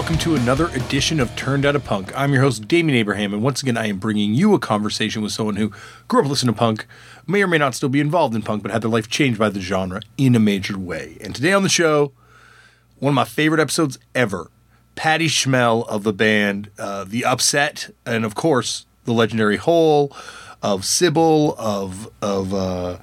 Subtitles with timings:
[0.00, 2.10] welcome to another edition of Turned Out a Punk.
[2.18, 5.30] I'm your host, Damian Abraham, and once again, I am bringing you a conversation with
[5.30, 5.72] someone who
[6.08, 6.86] grew up listening to punk,
[7.26, 9.50] may or may not still be involved in punk, but had their life changed by
[9.50, 11.18] the genre in a major way.
[11.20, 12.12] And today on the show,
[12.98, 14.50] one of my favorite episodes ever
[14.94, 20.16] Patty Schemel of the band uh, The Upset, and of course, the legendary Hole
[20.62, 22.98] of Sybill, of of uh,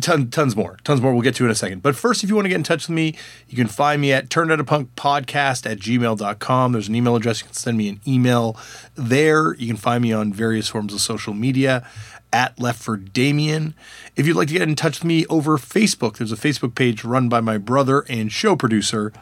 [0.00, 1.12] ton, tons more, tons more.
[1.12, 1.82] We'll get to in a second.
[1.82, 3.16] But first, if you want to get in touch with me,
[3.48, 6.72] you can find me at turned out a punk podcast at gmail.com.
[6.72, 7.40] There's an email address.
[7.40, 8.56] You can send me an email
[8.94, 9.54] there.
[9.54, 11.86] You can find me on various forms of social media
[12.32, 13.74] at Left for Damian.
[14.16, 17.04] If you'd like to get in touch with me over Facebook, there's a Facebook page
[17.04, 19.12] run by my brother and show producer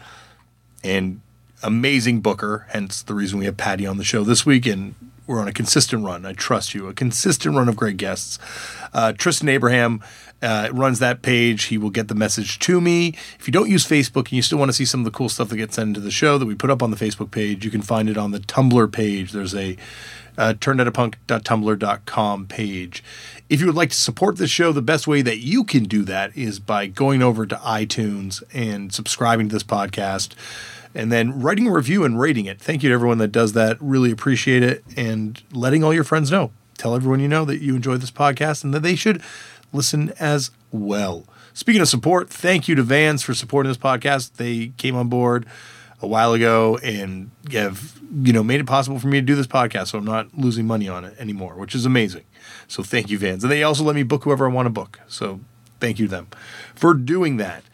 [0.82, 1.20] and
[1.62, 4.66] amazing booker, hence the reason we have Patty on the show this week.
[4.66, 4.94] And
[5.26, 6.24] we're on a consistent run.
[6.24, 6.88] I trust you.
[6.88, 8.38] A consistent run of great guests.
[8.92, 10.02] Uh, Tristan Abraham
[10.42, 11.64] uh, runs that page.
[11.64, 13.08] He will get the message to me.
[13.38, 15.28] If you don't use Facebook and you still want to see some of the cool
[15.28, 17.64] stuff that gets sent into the show that we put up on the Facebook page,
[17.64, 19.32] you can find it on the Tumblr page.
[19.32, 19.76] There's a
[20.38, 23.02] uh, turnedoutapunk.tumblr.com page.
[23.48, 26.02] If you would like to support the show, the best way that you can do
[26.04, 30.34] that is by going over to iTunes and subscribing to this podcast
[30.96, 32.60] and then writing a review and rating it.
[32.60, 33.76] Thank you to everyone that does that.
[33.80, 34.82] Really appreciate it.
[34.96, 36.50] And letting all your friends know.
[36.78, 39.22] Tell everyone you know that you enjoy this podcast and that they should
[39.72, 41.26] listen as well.
[41.54, 44.34] Speaking of support, thank you to Vans for supporting this podcast.
[44.34, 45.46] They came on board
[46.02, 49.46] a while ago and have you know made it possible for me to do this
[49.46, 52.22] podcast so i'm not losing money on it anymore which is amazing
[52.68, 55.00] so thank you vans and they also let me book whoever i want to book
[55.08, 55.40] so
[55.80, 56.28] thank you to them
[56.74, 57.64] for doing that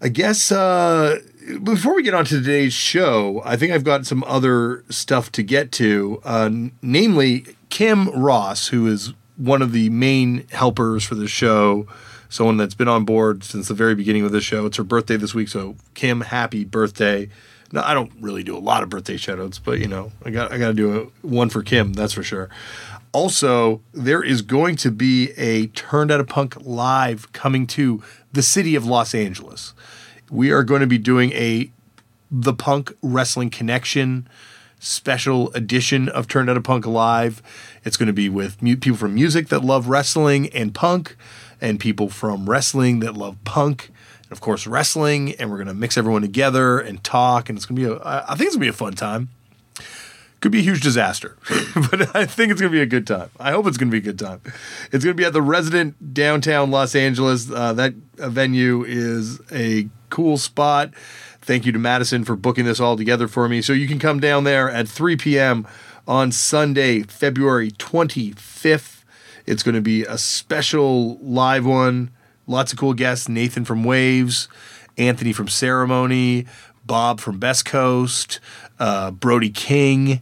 [0.00, 1.18] i guess uh
[1.62, 5.42] before we get on to today's show i think i've got some other stuff to
[5.42, 11.26] get to uh, namely kim ross who is one of the main helpers for the
[11.26, 11.86] show
[12.32, 14.64] someone that's been on board since the very beginning of the show.
[14.66, 17.28] It's her birthday this week, so Kim, happy birthday.
[17.72, 20.50] No, I don't really do a lot of birthday shoutouts, but you know, I got
[20.50, 22.48] I got to do a, one for Kim, that's for sure.
[23.12, 28.02] Also, there is going to be a Turned Out a Punk live coming to
[28.32, 29.74] the city of Los Angeles.
[30.32, 31.70] We are going to be doing a
[32.30, 34.26] the Punk Wrestling Connection
[34.78, 37.42] special edition of Turned Out a Punk live.
[37.84, 41.16] It's going to be with people from music that love wrestling and punk
[41.60, 43.90] and people from wrestling that love punk
[44.22, 47.66] and of course wrestling and we're going to mix everyone together and talk and it's
[47.66, 49.28] going to be a I think it's going to be a fun time.
[50.40, 51.36] Could be a huge disaster,
[51.90, 53.28] but I think it's going to be a good time.
[53.38, 54.40] I hope it's going to be a good time.
[54.90, 57.50] It's going to be at the Resident downtown Los Angeles.
[57.50, 60.94] Uh, that venue is a cool spot.
[61.40, 63.62] Thank you to Madison for booking this all together for me.
[63.62, 65.66] So you can come down there at 3 p.m.
[66.06, 69.02] on Sunday, February 25th.
[69.46, 72.10] It's going to be a special live one.
[72.46, 74.46] Lots of cool guests Nathan from Wavves,
[74.96, 76.46] Anthony from Ceremony,
[76.84, 78.38] Bob from Best Coast,
[78.78, 80.20] uh, Brody King.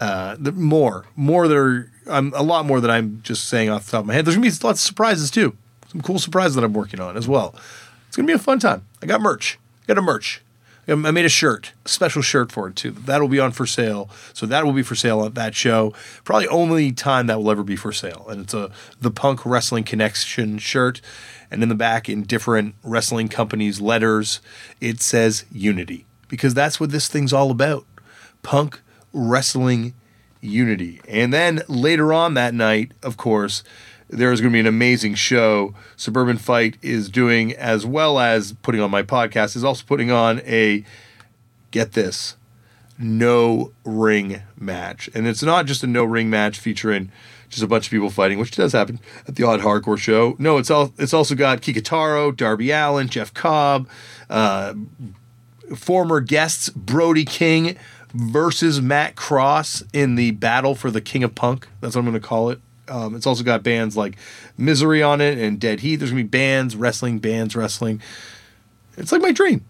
[0.00, 3.92] Uh, more, more that are um, a lot more that I'm just saying off the
[3.92, 4.24] top of my head.
[4.24, 5.56] There's gonna be lots of surprises too.
[5.92, 7.54] Some cool surprises that I'm working on as well.
[8.16, 8.86] It's gonna be a fun time.
[9.02, 9.58] I got merch.
[9.82, 10.40] I got a merch.
[10.88, 12.92] Um, I made a shirt, a special shirt for it too.
[12.92, 14.08] That'll be on for sale.
[14.32, 15.92] So that will be for sale at that show.
[16.24, 18.24] Probably only time that will ever be for sale.
[18.30, 21.02] And it's a the Punk Wrestling Connection shirt.
[21.50, 24.40] And in the back, in different wrestling companies' letters,
[24.80, 27.84] it says Unity because that's what this thing's all about.
[28.42, 28.80] Punk
[29.12, 29.92] wrestling
[30.40, 31.02] unity.
[31.06, 33.62] And then later on that night, of course,
[34.08, 35.74] there is going to be an amazing show.
[35.96, 40.40] Suburban Fight is doing, as well as putting on my podcast, is also putting on
[40.40, 40.84] a,
[41.70, 42.36] get this,
[42.98, 45.10] no ring match.
[45.14, 47.10] And it's not just a no ring match featuring
[47.48, 50.36] just a bunch of people fighting, which does happen at the odd hardcore show.
[50.38, 53.88] No, it's all it's also got Kikutaro, Darby Allin, Jeff Cobb,
[54.28, 54.74] uh,
[55.74, 57.76] former guests Brody King
[58.12, 61.68] versus Matt Cross in the battle for the King of Punk.
[61.80, 62.60] That's what I'm going to call it.
[62.88, 64.16] Um, it's also got bands like
[64.56, 65.96] Misery on it and Dead Heat.
[65.96, 68.00] There's gonna be bands wrestling, bands wrestling.
[68.96, 69.64] It's like my dream.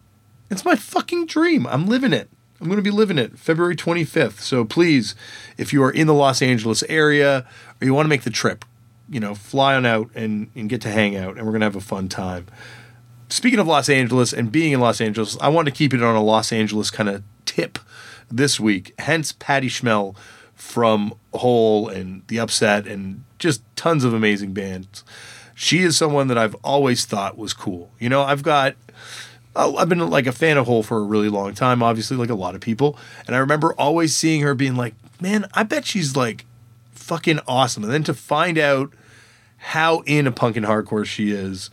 [0.51, 1.67] It's my fucking dream.
[1.67, 2.29] I'm living it.
[2.61, 4.41] I'm going to be living it February 25th.
[4.41, 5.15] So please,
[5.59, 7.47] if you are in the Los Angeles area
[7.81, 8.65] or you want to make the trip,
[9.11, 11.67] you know, fly on out and, and get to hang out, and we're going to
[11.67, 12.47] have a fun time.
[13.29, 16.17] Speaking of Los Angeles and being in Los Angeles, I want to keep it on
[16.17, 17.79] a Los Angeles kind of tip
[18.31, 18.95] this week.
[19.01, 20.17] Hence, Patty Schemel
[20.56, 25.05] from Hole and The Upset and just tons of amazing bands.
[25.55, 27.93] She is someone that I've always thought was cool.
[28.00, 28.75] You know, I've got
[29.55, 32.31] uh, I've been like a fan of Hole for a really long time, obviously, like
[32.31, 32.99] a lot of people.
[33.26, 36.44] And I remember always seeing her being like, man, I bet she's like
[36.93, 37.85] fucking awesome.
[37.85, 38.93] And then to find out
[39.56, 41.70] how in a punk and hardcore she is,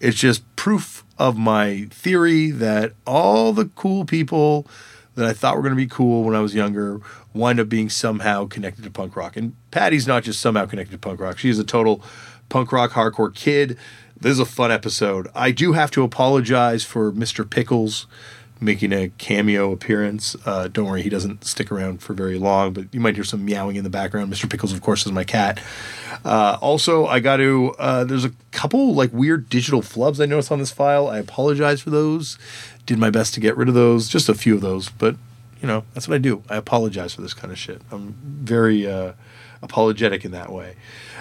[0.00, 4.66] it's just proof of my theory that all the cool people
[5.14, 7.00] that I thought were going to be cool when I was younger
[7.34, 9.36] wind up being somehow connected to punk rock.
[9.36, 12.02] And Patty's not just somehow connected to punk rock; she's a total
[12.48, 13.76] punk rock hardcore kid.
[14.18, 15.28] This is a fun episode.
[15.34, 17.48] I do have to apologize for Mr.
[17.48, 18.06] Pickles
[18.60, 20.36] making a cameo appearance.
[20.46, 23.44] Uh, don't worry, he doesn't stick around for very long, but you might hear some
[23.44, 24.32] meowing in the background.
[24.32, 24.48] Mr.
[24.48, 25.60] Pickles, of course, is my cat.
[26.24, 30.50] Uh, also, I got to, uh, there's a couple like weird digital flubs I noticed
[30.50, 31.08] on this file.
[31.08, 32.38] I apologize for those.
[32.86, 35.16] Did my best to get rid of those, just a few of those, but
[35.64, 36.42] you know, that's what I do.
[36.50, 37.80] I apologize for this kind of shit.
[37.90, 39.14] I'm very uh,
[39.62, 40.76] apologetic in that way.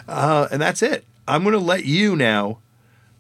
[0.06, 1.06] Uh, and that's it.
[1.26, 2.58] I'm going to let you now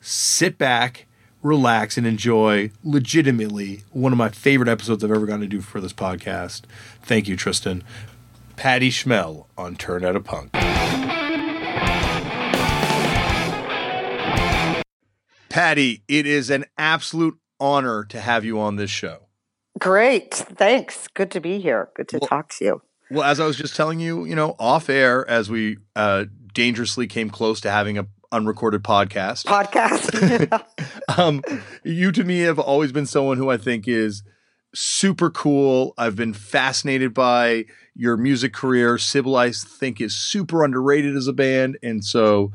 [0.01, 1.05] sit back
[1.41, 5.79] relax and enjoy legitimately one of my favorite episodes I've ever gotten to do for
[5.79, 6.63] this podcast.
[7.01, 7.85] Thank you, Tristan.
[8.57, 10.51] Patty Schemel on Turn Out a Punk.
[15.47, 19.22] Patty, it is an absolute honor to have you on this show.
[19.79, 20.33] Great.
[20.33, 21.07] Thanks.
[21.13, 21.89] Good to be here.
[21.95, 22.81] Good to well, talk to you.
[23.09, 27.07] Well, as I was just telling you, you know, off air, as we uh, dangerously
[27.07, 29.45] came close to having a unrecorded podcast.
[29.45, 30.63] Podcast.
[31.17, 31.43] um,
[31.83, 34.23] you to me have always been someone who I think is
[34.73, 35.93] super cool.
[35.97, 37.65] I've been fascinated by
[37.95, 38.97] your music career.
[38.97, 41.77] Sybill, I think, is super underrated as a band.
[41.83, 42.51] And so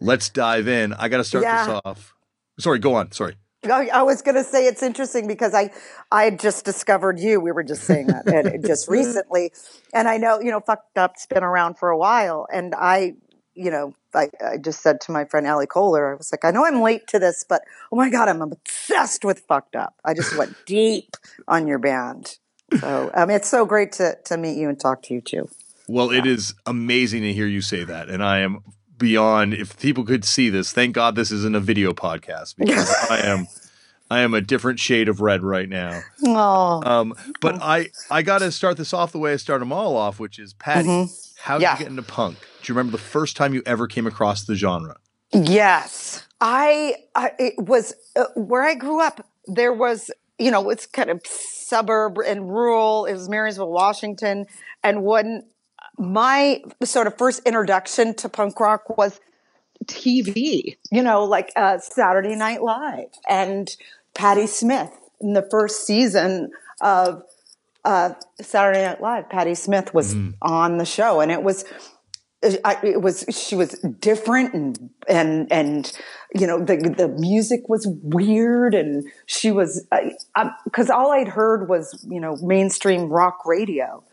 [0.00, 0.92] let's dive in.
[0.92, 1.66] I got to start yeah.
[1.66, 2.14] this off.
[2.58, 3.10] Sorry, go on.
[3.12, 3.36] Sorry.
[3.70, 5.70] I was going to say it's interesting because I
[6.10, 7.40] I just discovered you.
[7.40, 9.52] We were just saying that just recently,
[9.92, 13.14] and I know you know fucked up's been around for a while, and I
[13.54, 16.50] you know I, I just said to my friend Ali Koehler, I was like, I
[16.50, 17.62] know I'm late to this, but
[17.92, 19.94] oh my God, I'm obsessed with Fucked Up.
[20.04, 21.16] I just went deep
[21.48, 22.38] on your band.
[22.80, 25.48] So um, it's so great to, to meet you and talk to you too.
[25.88, 26.20] Well, yeah.
[26.20, 28.08] it is amazing to hear you say that.
[28.08, 28.60] And I am
[28.98, 33.20] beyond, if people could see this, thank God this isn't a video podcast because I
[33.20, 33.46] am.
[34.10, 36.02] I am a different shade of red right now.
[36.24, 36.82] Oh.
[36.84, 39.96] Um, but I, I got to start this off the way I start them all
[39.96, 40.86] off, which is Patty.
[40.86, 41.40] Mm-hmm.
[41.40, 41.72] How did yeah.
[41.72, 42.38] you get into punk?
[42.38, 44.96] Do you remember the first time you ever came across the genre?
[45.32, 46.96] Yes, I.
[47.14, 49.26] I it was uh, where I grew up.
[49.46, 53.06] There was, you know, it's kind of suburb and rural.
[53.06, 54.46] It was Marysville, Washington,
[54.82, 55.44] and when
[55.98, 59.20] my sort of first introduction to punk rock was
[59.84, 60.76] TV.
[60.90, 63.74] You know, like uh, Saturday Night Live and
[64.14, 66.50] Patti Smith in the first season
[66.80, 67.22] of
[67.84, 69.28] uh, Saturday Night Live.
[69.28, 70.34] Patti Smith was mm.
[70.42, 71.64] on the show, and it was.
[72.62, 73.70] I, it was she was
[74.00, 75.90] different and and and
[76.34, 79.86] you know the the music was weird and she was
[80.64, 84.04] because all I'd heard was you know mainstream rock radio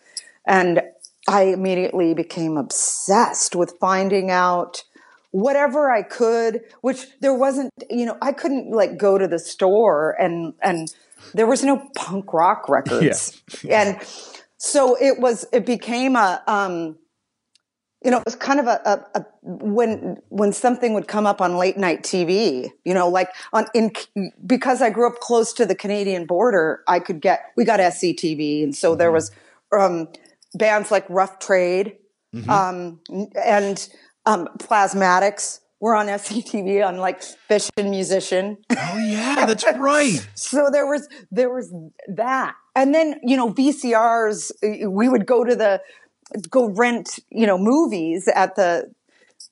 [0.48, 0.82] and
[1.28, 4.84] I immediately became obsessed with finding out
[5.32, 10.16] whatever I could which there wasn't you know I couldn't like go to the store
[10.20, 10.94] and and
[11.34, 13.42] there was no punk rock records.
[13.64, 13.82] Yeah.
[13.82, 14.08] and
[14.58, 16.98] so it was, it became a, um,
[18.04, 21.40] you know, it was kind of a, a, a, when when something would come up
[21.40, 23.92] on late night TV, you know, like on in
[24.44, 28.64] because I grew up close to the Canadian border, I could get we got SCTV,
[28.64, 28.98] and so mm-hmm.
[28.98, 29.30] there was
[29.72, 30.08] um,
[30.54, 31.98] bands like Rough Trade
[32.34, 32.50] mm-hmm.
[32.50, 33.00] um,
[33.36, 33.90] and
[34.26, 38.58] um, Plasmatics were on SCTV on like Fishin' Musician.
[38.72, 40.26] Oh yeah, that's right.
[40.36, 41.74] so there was there was
[42.08, 44.52] that, and then you know VCRs.
[44.88, 45.82] We would go to the
[46.50, 48.92] go rent you know movies at the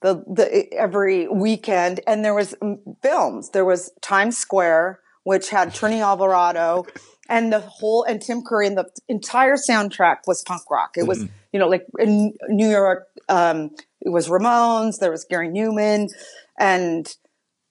[0.01, 3.49] the the every weekend, and there was mm, films.
[3.49, 6.85] There was Times Square, which had Trini Alvarado.
[7.27, 10.95] And the whole and Tim Curry and the entire soundtrack was punk rock.
[10.97, 11.33] It was, mm-hmm.
[11.53, 13.71] you know, like in New York, um,
[14.01, 16.09] it was Ramones, there was Gary Numan,
[16.57, 17.13] and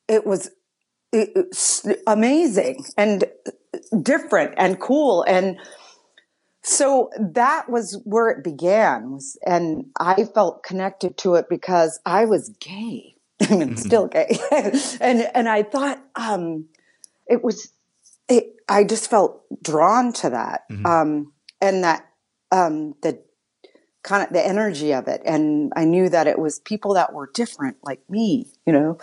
[0.07, 0.51] it was,
[1.13, 3.25] it, it, amazing and
[4.01, 5.25] different and cool.
[5.27, 5.59] And
[6.63, 12.27] so that was where it began was, and I felt connected to it because I
[12.27, 13.17] was gay.
[13.41, 13.77] I mean, mm-hmm.
[13.77, 14.39] still gay.
[15.01, 16.67] and, and I thought, um,
[17.29, 17.73] it was,
[18.29, 20.63] it, I just felt drawn to that.
[20.71, 20.87] Mm-hmm.
[20.87, 22.09] Um, and that,
[22.51, 23.21] um, the
[24.03, 25.21] kind of the energy of it.
[25.25, 28.99] And I knew that it was people that were different, like me, you know.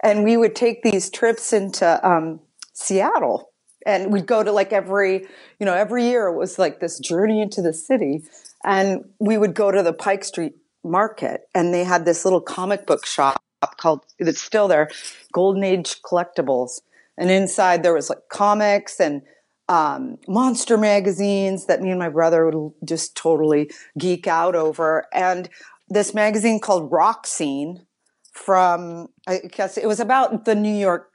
[0.00, 2.40] And we would take these trips into um,
[2.72, 3.50] Seattle,
[3.84, 5.26] and we'd go to like every,
[5.58, 8.24] you know, every year it was like this journey into the city.
[8.62, 10.54] And we would go to the Pike Street
[10.84, 13.42] Market, and they had this little comic book shop
[13.78, 14.90] called that's still there,
[15.32, 16.80] Golden Age Collectibles.
[17.18, 19.22] And inside there was like comics and
[19.68, 25.06] um, monster magazines that me and my brother would just totally geek out over.
[25.12, 25.48] And
[25.88, 27.86] this magazine called Rock Scene
[28.32, 31.10] from, I guess it was about the New York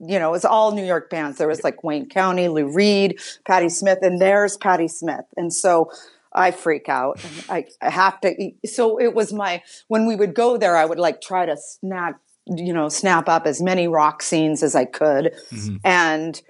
[0.00, 1.38] you know, it was all New York bands.
[1.38, 5.24] There was like Wayne County, Lou Reed, Patti Smith, and there's Patti Smith.
[5.36, 5.90] And so
[6.32, 7.24] I freak out.
[7.48, 8.52] I, I have to.
[8.66, 12.20] So it was my when we would go there, I would like try to snap,
[12.46, 15.76] you know, snap up as many rock scenes as I could, mm-hmm.
[15.84, 16.40] and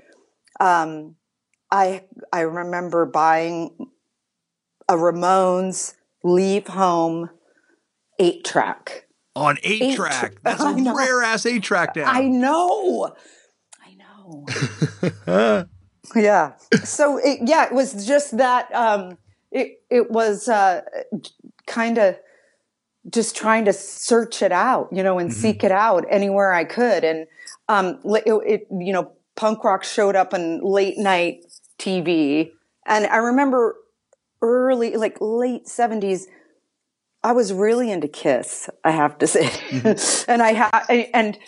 [0.61, 1.17] um,
[1.71, 3.71] I I remember buying
[4.89, 5.95] a Ramones
[6.25, 7.31] Leave Home
[8.19, 10.35] eight track on eight, eight track.
[10.43, 12.05] That's a rare ass eight track now.
[12.05, 13.15] I know.
[13.85, 15.67] I know.
[16.17, 16.53] yeah.
[16.85, 18.73] So it, yeah, it was just that.
[18.75, 19.19] Um,
[19.51, 20.83] it it was uh,
[21.67, 22.17] kind of
[23.11, 25.41] just trying to search it out, you know, and mm-hmm.
[25.41, 27.05] seek it out anywhere I could.
[27.05, 27.27] And
[27.69, 31.45] um, it, it, you know, punk rock showed up on late night
[31.79, 32.51] TV,
[32.87, 33.77] and I remember
[34.41, 36.29] early, like late seventies
[37.25, 39.45] I was really into Kiss, I have to say.
[39.45, 40.31] Mm-hmm.
[40.31, 41.39] and I had, and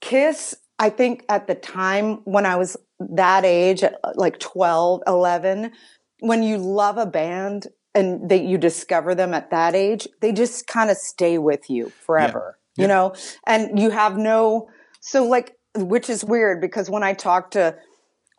[0.00, 3.82] Kiss, I think at the time when I was that age,
[4.14, 5.72] like 12, 11,
[6.20, 7.66] when you love a band
[7.96, 11.88] and that you discover them at that age, they just kind of stay with you
[11.88, 12.82] forever, yeah.
[12.82, 12.94] you yeah.
[12.94, 13.14] know?
[13.46, 14.68] And you have no,
[15.00, 17.76] so like, which is weird because when I talk to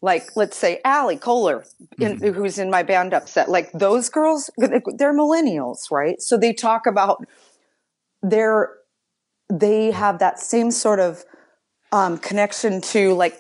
[0.02, 1.66] like let's say Ali Koehler,
[2.00, 2.34] in, mm-hmm.
[2.34, 6.22] who's in my band Upset, like those girls, they're millennials, right?
[6.22, 7.26] So they talk about
[8.22, 8.74] their,
[9.52, 11.26] they have that same sort of
[11.92, 13.40] um, connection to like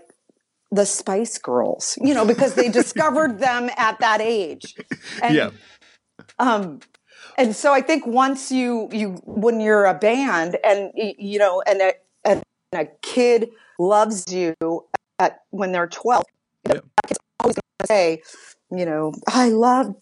[0.71, 4.75] the Spice Girls, you know, because they discovered them at that age.
[5.21, 5.49] And, yeah.
[6.39, 6.79] Um,
[7.37, 11.81] and so I think once you you when you're a band and you know and
[11.81, 11.93] a,
[12.23, 12.43] and
[12.73, 14.55] a kid loves you
[15.19, 16.23] at when they're 12
[16.67, 16.85] yep.
[17.09, 18.21] it's always going to say,
[18.71, 19.95] you know, I love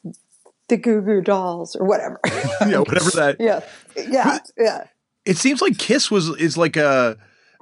[0.67, 2.19] the Goo Goo Dolls or whatever.
[2.25, 3.37] yeah, whatever that.
[3.39, 3.61] Yeah,
[3.95, 4.87] yeah, yeah.
[5.25, 7.17] It seems like Kiss was is like a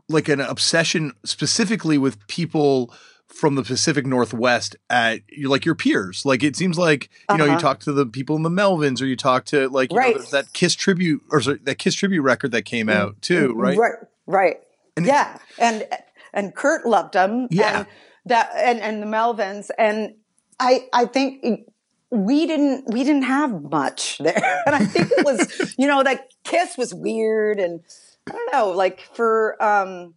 [0.10, 2.94] like an obsession specifically with people
[3.34, 6.26] from the Pacific Northwest at you like your peers.
[6.26, 7.54] Like it seems like you know uh-huh.
[7.54, 10.16] you talk to the people in the Melvins or you talk to like you right.
[10.16, 13.54] know, that Kiss tribute or sorry, that Kiss tribute record that came mm, out too,
[13.56, 13.78] right?
[13.78, 13.96] Right,
[14.28, 14.58] right.
[14.96, 15.88] And yeah, and
[16.34, 17.48] and Kurt loved them.
[17.52, 17.80] Yeah.
[17.80, 17.88] And,
[18.26, 19.70] that and, and the Melvins.
[19.78, 20.16] And
[20.60, 21.68] I, I think
[22.10, 24.62] we didn't, we didn't have much there.
[24.66, 27.60] And I think it was, you know, that kiss was weird.
[27.60, 27.82] And
[28.28, 30.16] I don't know, like for, um,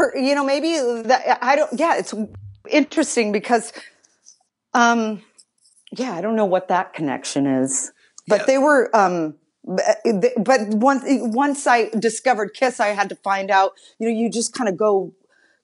[0.00, 0.72] for, you know, maybe
[1.08, 2.14] that I don't, yeah, it's
[2.68, 3.72] interesting because,
[4.72, 5.22] um,
[5.92, 7.92] yeah, I don't know what that connection is,
[8.26, 8.46] but yeah.
[8.46, 13.72] they were, um, but once once I discovered Kiss, I had to find out.
[13.98, 15.12] You know, you just kind of go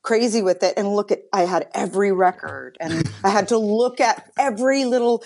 [0.03, 3.99] crazy with it and look at I had every record and I had to look
[3.99, 5.25] at every little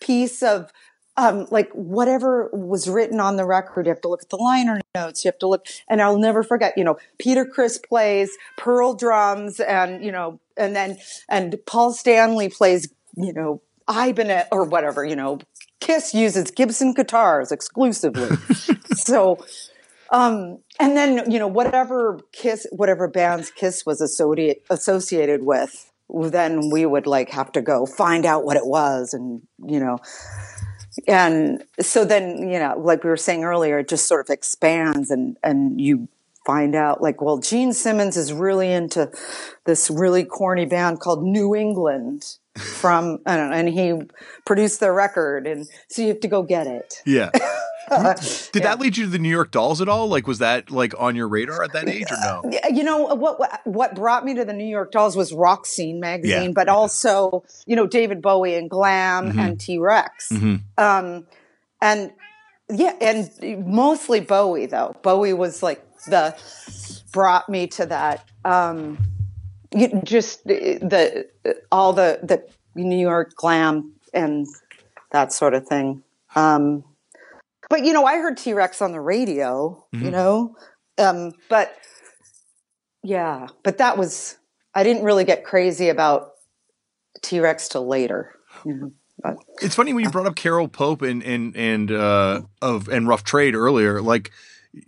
[0.00, 0.70] piece of
[1.16, 3.86] um, like whatever was written on the record.
[3.86, 5.24] You have to look at the liner notes.
[5.24, 6.74] You have to look, and I'll never forget.
[6.76, 12.48] You know, Peter Criss plays pearl drums, and you know, and then and Paul Stanley
[12.48, 15.04] plays, you know, Ibanez or whatever.
[15.04, 15.38] You know,
[15.80, 18.36] Kiss uses Gibson guitars exclusively.
[18.94, 19.38] so
[20.10, 26.70] um, and then, you know, whatever Kiss, whatever bands Kiss was associated, associated with, then
[26.70, 29.98] we would like have to go find out what it was and, you know,
[31.08, 35.10] and so then, you know, like we were saying earlier, it just sort of expands
[35.10, 36.08] and, and you
[36.46, 39.10] find out like, well, Gene Simmons is really into
[39.64, 44.00] this really corny band called New England from, know, and he
[44.44, 45.46] produced their record.
[45.46, 47.02] And so you have to go get it.
[47.06, 47.30] Yeah.
[48.52, 48.68] Did yeah.
[48.68, 50.08] that lead you to the New York Dolls at all?
[50.08, 52.50] Like, was that like on your radar at that age or no?
[52.70, 53.60] You know what?
[53.64, 56.52] What brought me to the New York Dolls was Rock Scene magazine, yeah.
[56.54, 59.38] but also you know David Bowie and Glam mm-hmm.
[59.38, 60.56] and T Rex, mm-hmm.
[60.78, 61.26] um,
[61.80, 62.12] and
[62.70, 64.96] yeah, and mostly Bowie though.
[65.02, 66.36] Bowie was like the
[67.12, 68.28] brought me to that.
[68.44, 68.98] Um,
[70.04, 71.26] just the
[71.72, 74.46] all the the New York glam and
[75.12, 76.02] that sort of thing.
[76.34, 76.84] Um,
[77.74, 80.04] but you know, I heard T Rex on the radio, mm-hmm.
[80.04, 80.54] you know,
[80.96, 81.74] um, but
[83.02, 84.36] yeah, but that was
[84.76, 86.34] I didn't really get crazy about
[87.20, 88.30] T Rex till later.
[88.64, 92.42] You know, but, it's funny when you brought up Carol Pope and and and uh,
[92.62, 94.30] of and Rough Trade earlier, like.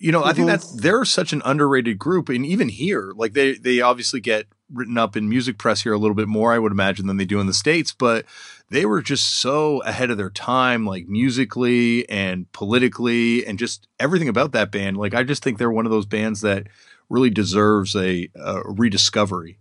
[0.00, 0.46] You know, I think mm-hmm.
[0.48, 4.98] that's they're such an underrated group, and even here, like they they obviously get written
[4.98, 7.40] up in music press here a little bit more, I would imagine, than they do
[7.40, 7.92] in the states.
[7.92, 8.24] But
[8.70, 14.28] they were just so ahead of their time, like musically and politically, and just everything
[14.28, 14.96] about that band.
[14.96, 16.66] Like I just think they're one of those bands that
[17.08, 19.58] really deserves a, a rediscovery.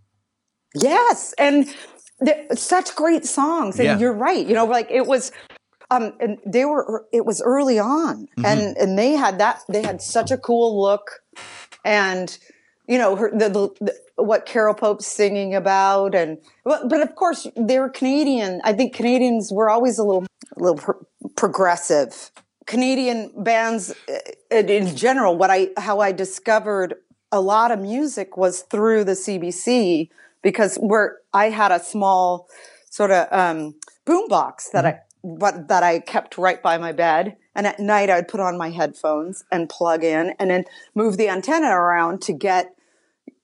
[0.74, 1.66] Yes, and
[2.54, 3.78] such great songs.
[3.78, 3.98] And yeah.
[3.98, 4.44] you're right.
[4.44, 5.32] You know, like it was
[5.90, 8.44] um, and they were it was early on mm-hmm.
[8.44, 11.20] and and they had that they had such a cool look
[11.84, 12.38] and
[12.88, 17.14] you know, her, the, the, the, what Carol Pope's singing about, and but, but of
[17.14, 18.60] course they're Canadian.
[18.64, 20.24] I think Canadians were always a little,
[20.56, 22.30] a little pro- progressive.
[22.66, 26.94] Canadian bands, uh, in general, what I how I discovered
[27.32, 30.08] a lot of music was through the CBC
[30.42, 32.48] because where I had a small
[32.90, 33.74] sort of um,
[34.04, 37.36] boom box that I what that I kept right by my bed.
[37.54, 40.64] And at night I'd put on my headphones and plug in and then
[40.94, 42.75] move the antenna around to get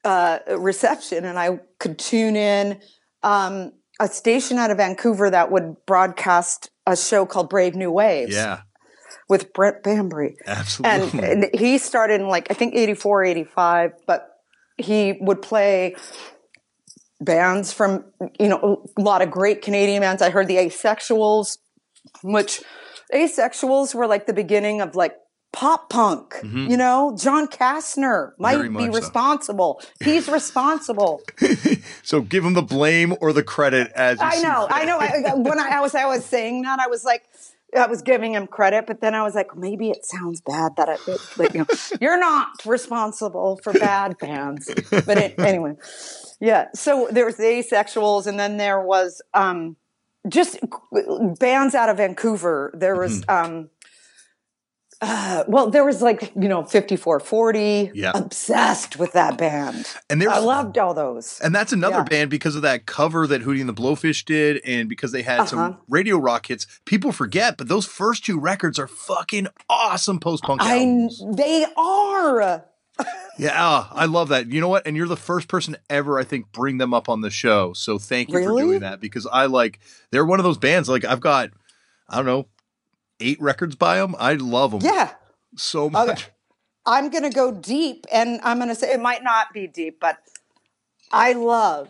[0.05, 1.25] uh, reception.
[1.25, 2.81] And I could tune in
[3.23, 8.35] um, a station out of Vancouver that would broadcast a show called Brave New Waves.
[8.35, 8.63] Yeah.
[9.29, 10.37] With Brent Bambury.
[10.47, 11.21] Absolutely.
[11.21, 14.29] And, and he started in like, I think 84, 85, but
[14.77, 15.95] he would play
[17.21, 18.05] bands from,
[18.39, 20.23] you know, a lot of great Canadian bands.
[20.23, 21.59] I heard the Asexuals,
[22.23, 22.63] which
[23.15, 25.15] Asexuals were like the beginning of like
[25.53, 26.35] pop punk.
[26.43, 26.71] Mhm.
[26.71, 29.01] You know, John Kastner might be much so.
[29.01, 29.83] responsible.
[30.03, 31.23] He's responsible.
[32.03, 34.67] so give him the blame or the credit as I know.
[34.71, 34.99] I know.
[34.99, 37.25] I, when I, I was, I was saying that, I was like,
[37.75, 40.91] I was giving him credit, but then I was like, maybe it sounds bad that
[40.91, 40.97] I,
[41.39, 41.67] like, you know,
[42.03, 44.71] you're not responsible for bad bands.
[44.91, 45.77] But it, anyway,
[46.39, 46.69] yeah.
[46.75, 49.77] So there was the Asexuals, and then there was um,
[50.29, 50.59] just
[51.39, 52.73] bands out of Vancouver.
[52.75, 53.71] There was, um,
[55.03, 57.91] uh, well, there was like you know, fifty four forty.
[57.93, 58.13] Yeah.
[58.15, 59.87] obsessed with that band.
[60.09, 61.41] And there's I loved all those.
[61.41, 62.05] And that's another Yeah.
[62.05, 65.41] band because of that cover that Hootie and the Blowfish did, and because they had
[65.41, 65.47] Uh-huh.
[65.47, 66.67] some radio rock hits.
[66.85, 72.65] People forget, but those first two records are fucking awesome post punk I they are.
[73.39, 74.53] Yeah, ah, I love that.
[74.53, 74.87] You know what?
[74.87, 77.73] And you're the first person ever, I think, bring them up on the show.
[77.73, 80.89] So thank you for doing that because I like they're one of those bands.
[80.89, 81.51] Like I've got,
[82.09, 82.47] I don't know,
[83.23, 84.15] eight records by them.
[84.19, 85.13] I love them Yeah.
[85.57, 86.09] so much.
[86.11, 86.23] Okay.
[86.85, 90.01] I'm going to go deep and I'm going to say it might not be deep,
[90.01, 90.19] but
[91.13, 91.89] I love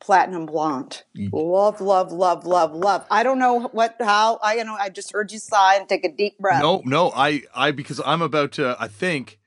[0.00, 1.02] Platinum Blonde.
[1.16, 1.30] Mm.
[1.32, 3.04] Love, love, love, love, love.
[3.10, 6.04] I don't know what, how, I, you know, I just heard you sigh and take
[6.04, 6.62] a deep breath.
[6.62, 9.38] No, no, I, I, because I'm about to, I think,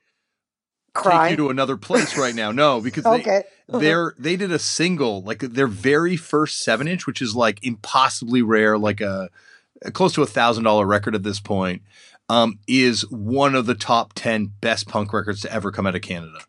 [0.94, 1.30] Cry.
[1.30, 2.52] take you to another place right now.
[2.52, 3.44] No, because they, okay.
[3.68, 8.42] they're they did a single like their very first seven inch which is like impossibly
[8.42, 9.30] rare like a,
[9.94, 11.82] close to a thousand dollar record at this point
[12.30, 16.02] um, is one of the top 10 best punk records to ever come out of
[16.02, 16.40] canada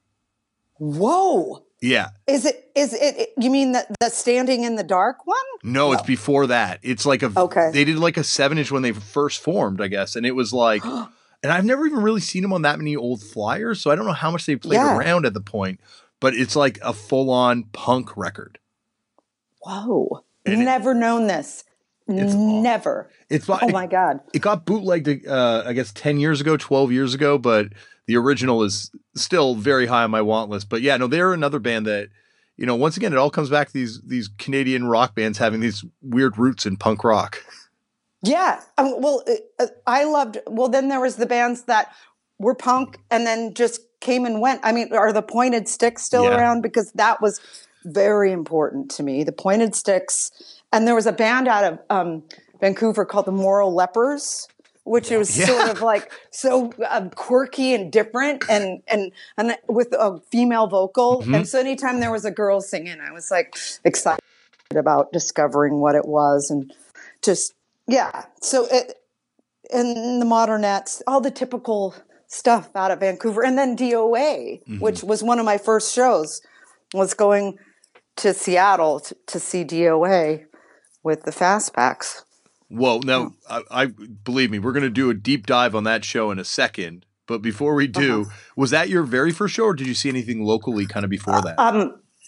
[0.79, 1.64] Whoa.
[1.81, 5.37] yeah Is it, is it, you mean the, the Standing in the Dark one?
[5.62, 7.71] no it's before that it's like a Okay.
[7.73, 10.53] they did like a seven inch when they first formed i guess and it was
[10.53, 10.85] like
[11.43, 14.07] and i've never even really seen them on that many old flyers so i don't
[14.07, 14.97] know how much they played Yeah.
[14.97, 15.81] around at the point
[16.21, 18.59] but it's like a full-on punk record
[19.62, 20.25] Whoa.
[20.47, 21.64] And it- Never known this.
[22.09, 23.09] It's Never.
[23.29, 24.21] it's Oh my God.
[24.33, 27.68] it got bootlegged uh, i guess 10 years ago 12 years ago but
[28.07, 31.59] the original is still very high on my want list but yeah no they're another
[31.59, 32.09] band that
[32.57, 35.61] you know once again it all comes back to these these canadian rock bands having
[35.61, 37.44] these weird roots in punk rock
[38.23, 38.61] Yeah.
[38.79, 39.23] Um, well,
[39.61, 41.92] uh, I loved, well, then there was the bands that
[42.40, 44.61] were punk and then just came and went.
[44.64, 46.37] I mean, are the pointed sticks still Yeah.
[46.37, 46.62] around?
[46.62, 47.40] Because that was
[47.85, 49.23] very important to me.
[49.23, 50.33] The pointed sticks.
[50.73, 52.23] And there was a band out of um,
[52.61, 54.49] Vancouver called the Moral Lepers.
[54.85, 55.45] Which was Yeah.
[55.45, 61.21] sort of like so uh, quirky and different, and and and with a female vocal.
[61.21, 61.37] Mhm.
[61.37, 63.55] And so anytime there was a girl singing, I was like
[63.85, 64.23] excited
[64.75, 66.73] about discovering what it was, and
[67.23, 67.53] just
[67.87, 68.25] yeah.
[68.41, 68.99] So it
[69.71, 71.95] and the modernettes, all the typical
[72.27, 74.81] stuff out of Vancouver, and then DOA, Mhm.
[74.81, 76.41] which was one of my first shows,
[76.95, 77.59] was going
[78.17, 80.47] to Seattle to, to see DOA
[81.09, 82.23] with the Fastbacks.
[82.68, 83.87] whoa now I, I
[84.31, 87.07] believe me we're going to do a deep dive on that show in a second
[87.27, 88.31] but before we do Uh-huh.
[88.57, 91.40] was that your very first show or did you see anything locally kind of before
[91.42, 91.79] that Um,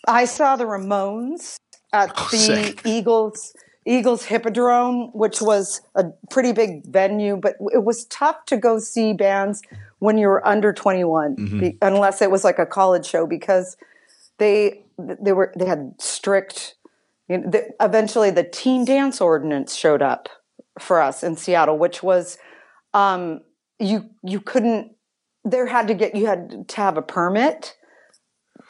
[0.09, 1.57] I saw the Ramones
[1.93, 2.81] at Oh, the sick.
[2.87, 3.53] Eagles
[3.87, 9.13] Eagles Hippodrome, which was a pretty big venue, but it was tough to go see
[9.15, 9.63] bands
[10.01, 11.61] when you were under 21, Mhm.
[11.61, 13.77] be, unless it was like a college show because
[14.39, 16.75] they they were they had strict.
[17.31, 20.29] You know, the, eventually, the teen dance ordinance showed up
[20.81, 22.37] for us in Seattle, which was
[22.93, 23.41] um,
[23.79, 24.93] you you couldn't.
[25.45, 27.77] There had to get you had to have a permit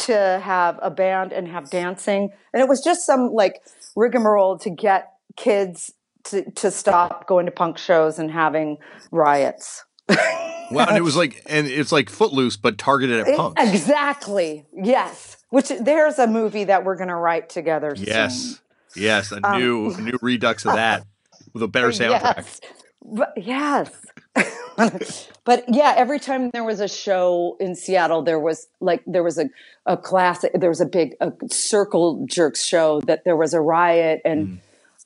[0.00, 2.30] to have a band and have dancing.
[2.52, 3.62] And it was just some like
[3.96, 5.92] rigmarole to get kids
[6.24, 8.78] to, to stop going to punk shows and having
[9.10, 9.84] riots.
[10.70, 14.66] wow and it was like and it's like footloose but targeted at punk Exactly.
[14.74, 15.36] Yes.
[15.50, 17.94] Which there's a movie that we're going to write together.
[17.96, 18.06] soon.
[18.06, 18.60] yes
[18.96, 21.04] yes a Um, new new redux of that
[21.52, 22.60] with a better soundtrack Yes.
[23.02, 23.90] But yes.
[25.44, 29.38] but yeah, every time there was a show in Seattle, there was like there was
[29.38, 29.48] a
[29.86, 30.52] a classic.
[30.54, 34.60] There was a big a circle jerks show that there was a riot, and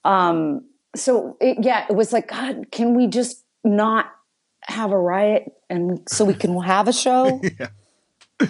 [0.05, 0.11] mm.
[0.11, 2.71] um, so it, yeah, it was like God.
[2.71, 4.07] Can we just not
[4.69, 7.41] have a riot and so we can have a show?
[7.61, 8.49] yeah.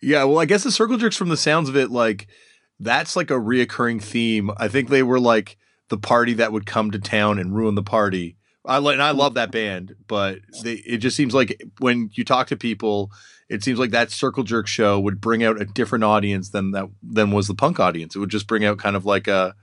[0.00, 0.24] Yeah.
[0.24, 2.28] Well, I guess the circle jerks, from the sounds of it, like
[2.78, 4.50] that's like a reoccurring theme.
[4.56, 5.56] I think they were like
[5.88, 8.36] the party that would come to town and ruin the party.
[8.64, 12.48] I and I love that band, but they, it just seems like when you talk
[12.48, 13.12] to people,
[13.48, 16.88] it seems like that Circle Jerk show would bring out a different audience than that
[17.02, 18.16] than was the punk audience.
[18.16, 19.54] It would just bring out kind of like a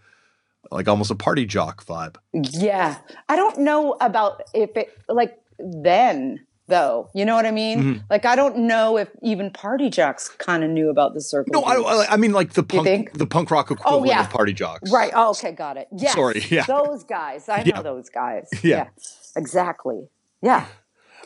[0.71, 2.15] like almost a party jock vibe.
[2.31, 7.09] Yeah, I don't know about if it like then though.
[7.13, 7.79] You know what I mean?
[7.79, 7.99] Mm-hmm.
[8.09, 11.51] Like I don't know if even party jocks kind of knew about the circle.
[11.53, 14.21] No, I, I, mean like the punk, the punk rock equivalent oh, yeah.
[14.21, 14.91] of party jocks.
[14.91, 15.11] Right.
[15.15, 15.87] Oh, okay, got it.
[15.95, 16.13] Yes.
[16.13, 16.43] Sorry.
[16.53, 16.65] Yeah.
[16.65, 17.49] Those guys.
[17.49, 17.77] I yeah.
[17.77, 18.49] know those guys.
[18.63, 18.75] Yeah.
[18.75, 18.87] yeah.
[19.35, 20.07] Exactly.
[20.41, 20.67] Yeah.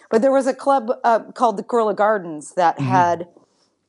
[0.10, 2.88] But there was a club uh, called the Gorilla Gardens that mm-hmm.
[2.88, 3.28] had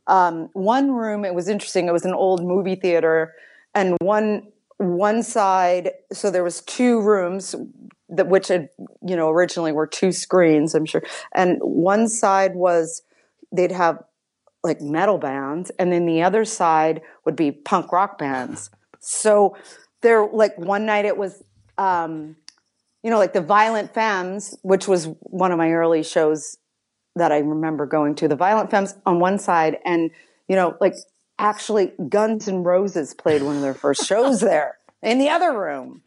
[0.09, 1.25] um, one room.
[1.25, 1.87] It was interesting.
[1.87, 3.35] It was an old movie theater,
[3.75, 5.91] and one one side.
[6.13, 7.55] So there was two rooms
[8.09, 8.69] that which had
[9.07, 11.03] you know originally were two screens i'm sure.
[11.35, 13.03] And one side was
[13.53, 14.03] they'd have
[14.63, 18.71] like metal bands and then the other side would be punk rock bands.
[19.01, 19.57] So
[20.03, 21.43] there like one night it was
[21.77, 22.37] um
[23.03, 26.57] you know like the violent femmes which was one of my early shows
[27.17, 30.11] that i remember going to the violent femmes on one side and
[30.49, 30.95] you know like
[31.39, 36.03] actually guns and roses played one of their first shows there in the other room.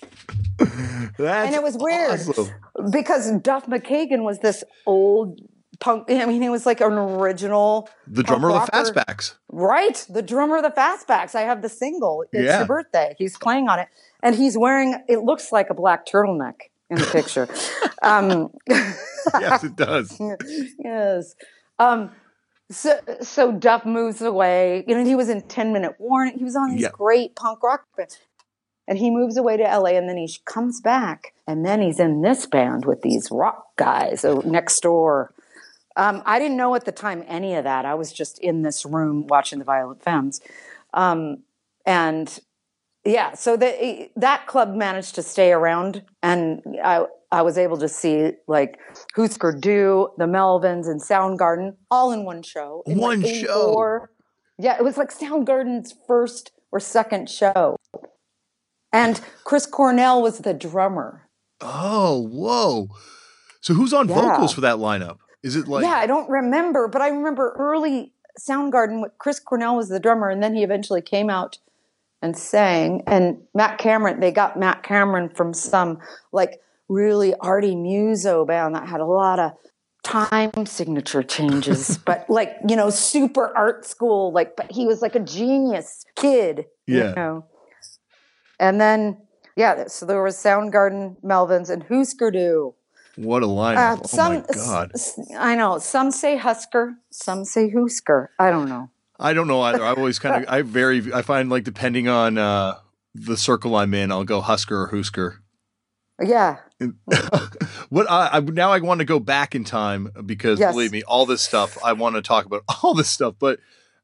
[0.59, 2.49] and it was weird awesome.
[2.91, 5.39] because Duff McKagan was this old
[5.81, 6.05] punk.
[6.09, 7.89] I mean, he was like an original.
[8.07, 9.35] The drummer of the Fastbacks.
[9.49, 10.05] Right.
[10.07, 11.35] The drummer of the Fastbacks.
[11.35, 12.23] I have the single.
[12.31, 12.59] It's yeah.
[12.59, 13.15] your birthday.
[13.17, 13.89] He's playing on it.
[14.23, 16.55] And he's wearing, it looks like a black turtleneck
[16.89, 17.49] in the picture.
[18.03, 20.21] um, yes, it does.
[20.79, 21.35] yes.
[21.79, 22.11] Um,
[22.69, 24.85] so, so Duff moves away.
[24.87, 26.37] You know, he was in Ten Minute Warning.
[26.37, 28.17] He was on these great punk rock bands
[28.87, 32.21] and he moves away to LA and then he comes back and then he's in
[32.21, 35.33] this band with these rock guys next door.
[35.95, 37.85] Um, I didn't know at the time any of that.
[37.85, 40.41] I was just in this room watching the Violent Femmes.
[40.93, 41.43] Um,
[41.85, 42.39] and
[43.05, 47.87] yeah, so the, that club managed to stay around and I, I was able to
[47.87, 48.77] see like
[49.15, 52.83] Husker Du, the Melvins, and Soundgarden all in one show.
[52.85, 54.07] In one like show.
[54.57, 57.77] Yeah, it was like Soundgarden's first or second show.
[58.93, 61.27] And Chris Cornell was the drummer.
[61.61, 62.89] Oh, whoa.
[63.61, 64.15] So who's on yeah.
[64.15, 65.19] vocals for that lineup?
[65.43, 69.75] Is it like Yeah, I don't remember, but I remember early Soundgarden with Chris Cornell
[69.75, 71.57] was the drummer and then he eventually came out
[72.21, 75.99] and sang and Matt Cameron they got Matt Cameron from some
[76.31, 79.53] like really arty muso band that had a lot of
[80.03, 85.15] time signature changes but like you know super art school like but he was like
[85.15, 87.45] a genius kid yeah you know
[88.61, 89.17] and then,
[89.57, 92.75] yeah, so there was Soundgarden, Melvins, and Husker Du.
[93.17, 94.03] What a lineup!
[94.03, 94.91] Uh, some, oh my god!
[95.37, 95.79] I know.
[95.79, 98.29] Some say Husker, some say Husker.
[98.39, 98.89] I don't know.
[99.19, 99.83] I don't know either.
[99.83, 102.77] I always kind of, I very, I find like depending on uh,
[103.13, 105.41] the circle I'm in, I'll go Husker or Husker.
[106.23, 106.57] Yeah.
[107.89, 110.73] what I, I, now I want to go back in time because yes.
[110.73, 113.35] believe me, all this stuff I want to talk about all this stuff.
[113.39, 113.59] But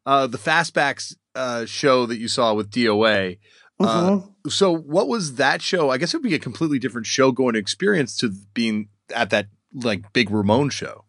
[0.05, 3.37] uh, the Fastbacks uh, show that you saw with DOA,
[3.81, 4.29] mm-hmm.
[4.45, 5.89] Uh, so what was that show?
[5.89, 9.47] I guess it would be a completely different show going experience to being at that
[9.73, 11.05] like big Ramon show.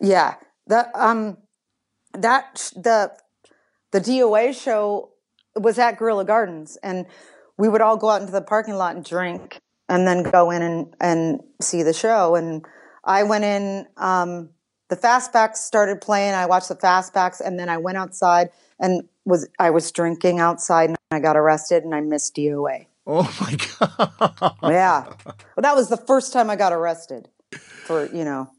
[0.00, 0.34] Yeah.
[0.66, 1.38] The um
[2.14, 3.12] that the
[3.92, 5.10] the DOA show
[5.54, 7.06] was at Gorilla Gardens and
[7.58, 10.62] we would all go out into the parking lot and drink and then go in
[10.62, 12.34] and, and see the show.
[12.34, 12.64] And
[13.04, 14.50] I went in, um,
[14.88, 16.34] the fastbacks started playing.
[16.34, 20.88] I watched the fastbacks and then I went outside and was I was drinking outside
[20.90, 22.86] and I got arrested and I missed DOA.
[23.06, 24.56] Oh my god!
[24.62, 28.50] yeah, well, that was the first time I got arrested for you know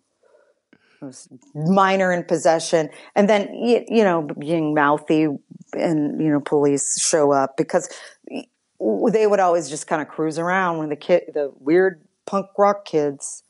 [1.54, 5.28] minor in possession, and then you know being mouthy
[5.74, 7.90] and you know police show up because
[8.30, 12.86] they would always just kind of cruise around when the kid the weird punk rock
[12.86, 13.44] kids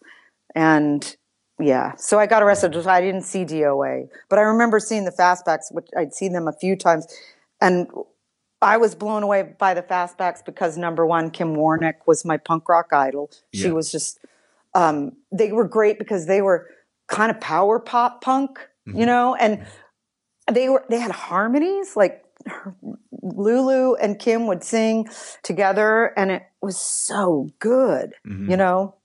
[0.55, 1.17] and
[1.59, 1.95] yeah.
[1.97, 2.75] So I got arrested.
[2.87, 6.53] I didn't see DOA, but I remember seeing the fastbacks, which I'd seen them a
[6.53, 7.07] few times.
[7.59, 7.87] And
[8.61, 12.69] I was blown away by the fastbacks because number one, Kim Warnick was my punk
[12.69, 13.31] rock idol.
[13.53, 14.19] She was just,
[14.73, 16.69] um, they were great because they were
[17.07, 18.99] kind of power pop punk, mm-hmm.
[18.99, 19.65] you know, and
[20.51, 22.23] they were, they had harmonies like
[23.21, 25.07] Lulu and Kim would sing
[25.43, 28.51] together and it was so good, mm-hmm.
[28.51, 28.95] you know?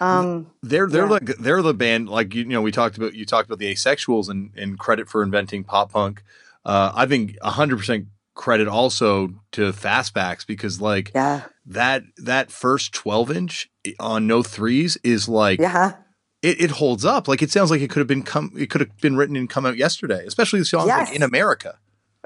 [0.00, 1.10] Um, They're they're Yeah.
[1.10, 4.28] like they're the band like you know we talked about you talked about the asexuals
[4.28, 6.22] and and credit for inventing pop punk.
[6.64, 12.92] Uh, I think hundred percent credit also to Fastbacks because like yeah, that that first
[12.94, 15.96] twelve inch on no threes is like yeah,
[16.42, 17.28] it, it holds up.
[17.28, 19.50] Like it sounds like it could have been come it could have been written and
[19.50, 21.08] come out yesterday, especially the songs Yes.
[21.08, 21.78] like in America.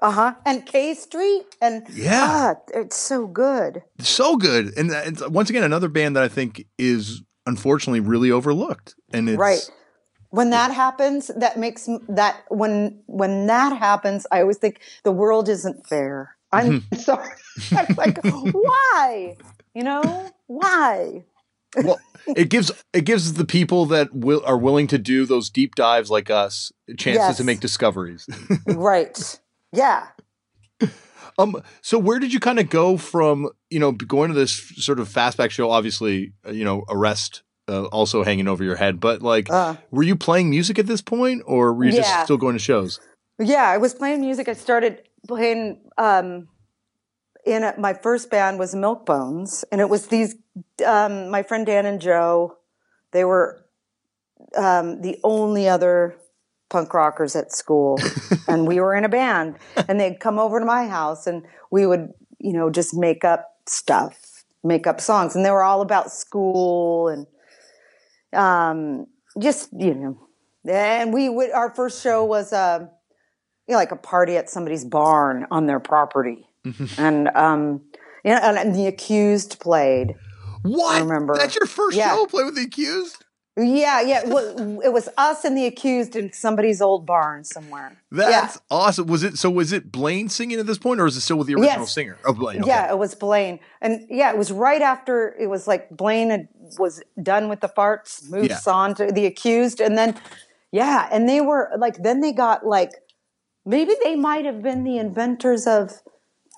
[0.02, 0.34] uh huh.
[0.46, 2.26] And K Street, and Yeah.
[2.28, 3.82] ah, it's so good.
[4.00, 8.94] So good, and it's, once again another band that I think is unfortunately really overlooked.
[9.12, 9.70] And it's right
[10.30, 15.48] when that happens that makes that when when that happens i always think the world
[15.48, 16.96] isn't fair i'm Mm-hmm.
[16.98, 17.28] sorry
[17.76, 18.18] i'm like
[18.52, 19.36] why
[19.74, 21.22] you know why
[21.84, 22.00] well,
[22.36, 26.10] it gives it gives the people that will are willing to do those deep dives
[26.10, 27.36] like us chances Yes.
[27.36, 28.26] to make discoveries.
[28.66, 29.38] right
[29.72, 30.06] yeah
[31.38, 35.00] um, so where did you kind of go from you know going to this sort
[35.00, 35.70] of fastback show?
[35.70, 39.76] Obviously, uh, you know, arrest uh, also hanging over your head, but like, Uh.
[39.90, 43.00] were you playing music at this point, or were you just still going to shows?
[43.40, 46.46] yeah i was playing music i started playing um
[47.44, 50.36] in a, my first band was milk bones and it was these
[50.86, 52.56] um my friend dan and joe
[53.10, 53.64] they were
[54.56, 56.14] um the only other
[56.70, 57.98] punk rockers at school
[58.48, 59.56] and we were in a band
[59.88, 63.48] and they'd come over to my house and we would you know just make up
[63.66, 67.26] stuff make up songs and they were all about school and
[68.32, 69.06] um
[69.38, 70.18] just you know
[70.70, 72.80] and we would our first show was uh
[73.66, 76.46] you know, like a party at somebody's barn on their property
[76.98, 77.82] and um
[78.24, 80.14] you know and, and the accused played
[80.62, 81.00] What?
[81.02, 81.34] remember.
[81.36, 82.10] That's your first Yeah.
[82.14, 83.23] show, play with the accused.
[83.56, 88.58] Yeah yeah well, it was us and the accused in somebody's old barn somewhere That's
[88.70, 89.06] awesome.
[89.06, 89.48] Was it so?
[89.48, 91.92] Was it Blaine singing at this point, or is it still with the original Yes.
[91.94, 92.16] singer?
[92.24, 92.60] Oh, Blaine.
[92.62, 92.68] okay.
[92.68, 96.48] Yeah, it was Blaine, and yeah, it was right after it was like Blaine had,
[96.78, 98.72] was done with the Fartz, moves Yeah.
[98.72, 100.16] on to the accused, and then
[100.72, 102.90] yeah, and they were like, then they got like,
[103.64, 106.02] maybe they might have been the inventors of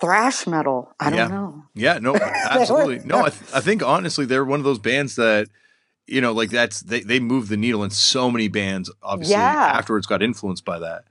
[0.01, 0.95] thrash metal.
[1.01, 1.29] I don't Yeah.
[1.29, 1.63] know.
[1.75, 2.17] Yeah, no,
[2.51, 3.01] absolutely.
[3.05, 5.49] No, I, th- I think honestly they're one of those bands that
[6.07, 9.73] you know, like that's they they move the needle, and so many bands obviously Yeah.
[9.75, 11.05] afterwards got influenced by that.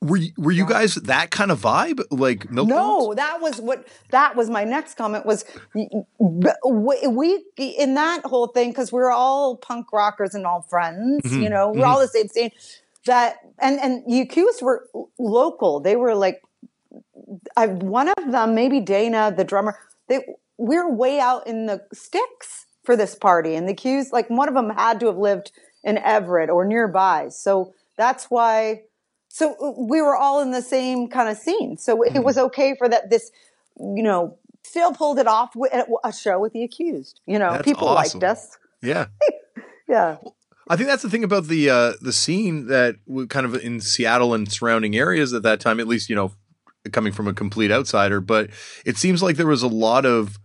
[0.00, 2.76] Were you, were you guys that kind of vibe, like Milk No,
[3.06, 3.16] Bones?
[3.16, 8.70] that was what that was my next comment was we, we in that whole thing
[8.70, 11.42] because we're all punk rockers and all friends, Mm-hmm.
[11.42, 12.50] you know, we're all the same scene.
[13.06, 14.88] That and and accused were
[15.20, 15.78] local.
[15.80, 16.42] They were like,
[17.56, 19.78] I one of them, maybe Dana, the drummer.
[20.08, 20.20] They
[20.58, 24.54] we're way out in the sticks for this party, and the accused like one of
[24.54, 25.52] them had to have lived
[25.84, 28.82] in Everett or nearby, so that's why
[29.28, 32.16] so uh, we were all in the same kind of scene so Mm-hmm.
[32.16, 33.30] it was okay for that this
[33.78, 35.72] you know still pulled it off with
[36.04, 38.20] a show with the accused you know That's people awesome.
[38.20, 39.06] liked us Yeah,
[39.88, 40.16] yeah
[40.68, 43.80] I think that's the thing about the uh, the scene that w- kind of in
[43.80, 46.32] Seattle and surrounding areas at that time, at least you know,
[46.92, 48.20] coming from a complete outsider.
[48.20, 48.50] But
[48.86, 50.38] it seems like there was a lot of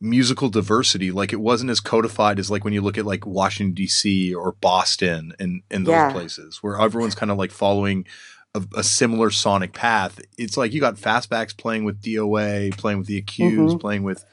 [0.00, 1.10] musical diversity.
[1.10, 4.34] Like it wasn't as codified as like when you look at like Washington D.C.
[4.34, 6.12] or Boston and and those Yeah.
[6.12, 8.06] places where everyone's kind of like following.
[8.54, 10.18] A, a similar sonic path.
[10.38, 13.78] It's like you got fastbacks playing with DOA, playing with the accused, Mm-hmm.
[13.78, 14.24] playing with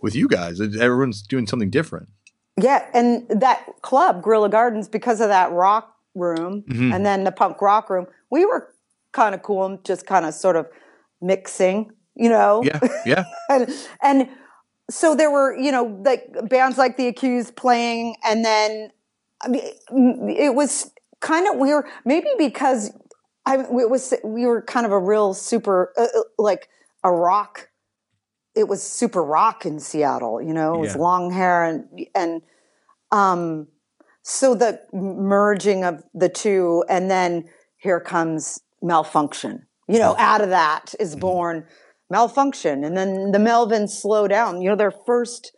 [0.00, 0.60] with you guys.
[0.60, 2.08] Everyone's doing something different.
[2.56, 6.92] yeah and that club gorilla gardens because of that rock room Mm-hmm.
[6.92, 8.72] and then the punk rock room we were
[9.10, 10.68] kind of cool and just kind of sort of
[11.20, 13.24] mixing you know Yeah, yeah.
[13.50, 13.68] and,
[14.02, 14.28] and
[14.90, 18.90] so there were you know like bands like the accused playing and then
[19.42, 19.62] I mean,
[20.30, 22.92] it was kind of weird, maybe because
[23.46, 26.68] I it was we were kind of a real super uh, uh, like
[27.02, 27.68] a rock.
[28.54, 30.76] It was super rock in Seattle, you know.
[30.76, 31.00] It was Yeah.
[31.02, 32.42] long hair and and
[33.10, 33.68] um,
[34.22, 39.62] so the merging of the two, and then here comes Malfunkshun.
[39.88, 41.20] You know, out of that Mm-hmm.
[41.20, 41.66] born
[42.12, 44.60] Malfunkshun, and then the Melvins slow down.
[44.62, 45.52] You know, their first,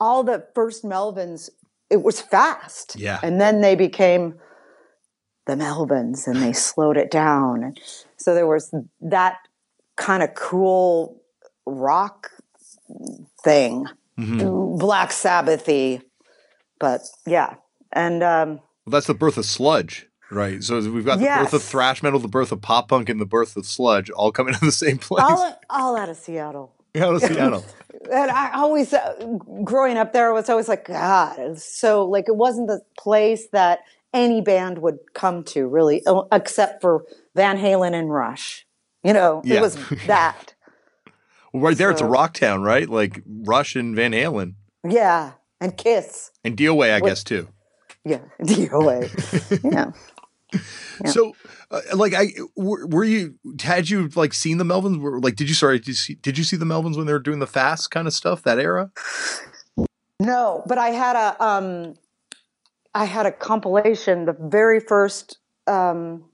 [0.00, 1.50] all the first Melvins,
[1.90, 3.20] it was fast, Yeah.
[3.22, 4.34] and then they became
[5.46, 7.80] the Melvins, and they slowed it down, and
[8.16, 9.36] so there was that
[9.96, 11.22] kind of cool
[11.66, 12.30] rock
[13.44, 13.86] thing,
[14.16, 16.02] Black Sabbathy,
[16.80, 17.54] but yeah,
[17.92, 18.48] and um,
[18.84, 20.62] Well, that's the birth of sludge, right?
[20.62, 23.26] So we've got the birth of thrash metal, the birth of pop punk, and the
[23.26, 25.24] birth of sludge all coming to the same place.
[25.24, 26.74] all all out of Seattle.
[26.96, 27.64] out of Seattle.
[28.12, 32.68] and I always, uh, growing up there, was always like, God, so like it wasn't
[32.68, 33.80] the place that
[34.14, 38.66] any band would come to, really, except for Van Halen and Rush.
[39.04, 39.56] You know, Yeah.
[39.58, 40.54] it was that.
[41.52, 42.88] Well, right there, it's a rock town, right?
[42.88, 44.54] Like Rush and Van Halen.
[44.88, 46.30] Yeah, and Kiss.
[46.44, 47.48] And DOA, I What- guess too.
[48.04, 49.60] Yeah, DOA.
[49.72, 49.90] yeah.
[50.52, 51.10] Yeah.
[51.10, 51.34] So,
[51.70, 55.00] uh, like, I were, were you had you like seen the Melvins?
[55.00, 55.78] Were like, did you sorry?
[55.78, 58.06] Did you see, did you see the Melvins when they were doing the fast kind
[58.06, 58.90] of stuff that era?
[60.20, 61.94] No, but I had a um,
[62.94, 64.24] I had a compilation.
[64.24, 66.24] The very first, um,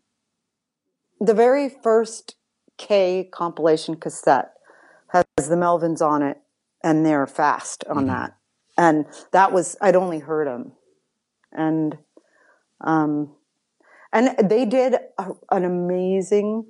[1.21, 2.37] the very first
[2.79, 4.53] K compilation cassette
[5.09, 6.39] has the Melvins on it,
[6.83, 8.09] and they're fast on Mhm.
[8.09, 8.37] that.
[8.79, 10.73] And that was I'd only heard them,
[11.53, 11.99] and
[12.81, 13.35] um,
[14.15, 16.65] and they did a, an amazing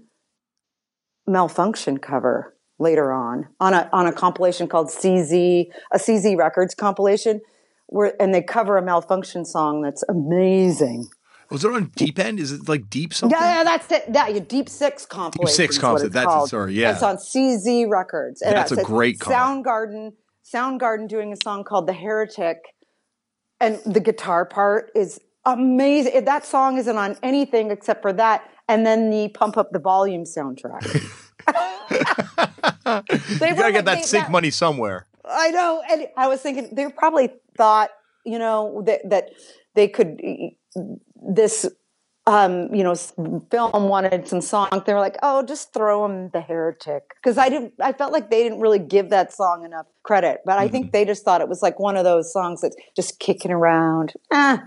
[1.28, 7.40] Malfunkshun cover later on on a on a compilation called CZ a CZ Records compilation
[7.86, 11.06] where and they cover a Malfunkshun song that's amazing.
[11.50, 12.40] Was it on Deep End?
[12.40, 13.38] Is it like Deep something?
[13.38, 14.12] Yeah, yeah, that's it.
[14.12, 15.54] That your Deep Six compilation.
[15.54, 16.48] Six compilation, that's called.
[16.48, 16.92] sorry, yeah.
[16.92, 18.42] It's on CZ Records.
[18.42, 19.36] And That's a great comp.
[19.64, 20.12] Soundgarden.
[20.52, 22.58] Soundgarden doing a song called "The Heretic,"
[23.60, 26.24] and the guitar part is amazing.
[26.24, 30.24] That song isn't on anything except for that, and then the "Pump Up the Volume"
[30.24, 30.84] soundtrack.
[32.84, 35.06] They you gotta get that sync money somewhere.
[35.24, 37.90] I know, and I was thinking they probably thought,
[38.24, 39.30] you know, that that
[39.74, 40.20] they could
[41.16, 41.66] this
[42.26, 44.82] um, you know, film wanted some song.
[44.86, 47.74] They were like, "Oh, just throw them the heretic," because I didn't.
[47.80, 50.40] I felt like they didn't really give that song enough credit.
[50.46, 53.18] But I think they just thought it was like one of those songs that's just
[53.18, 54.14] kicking around.
[54.32, 54.62] Ah,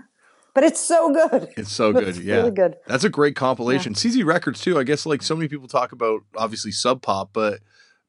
[0.58, 1.48] but it's so good.
[1.56, 2.08] It's so good.
[2.08, 2.36] It's yeah.
[2.36, 2.74] really good.
[2.88, 3.94] That's a great compilation.
[3.94, 4.76] CZ Records too.
[4.76, 7.60] I guess like so many people talk about obviously Sub Pop, but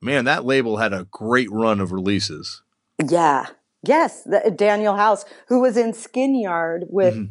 [0.01, 2.63] man, that label had a great run of releases.
[3.07, 3.45] Yeah.
[3.83, 7.29] Yes, the, Daniel House, who was in Skin Yard with Mhm.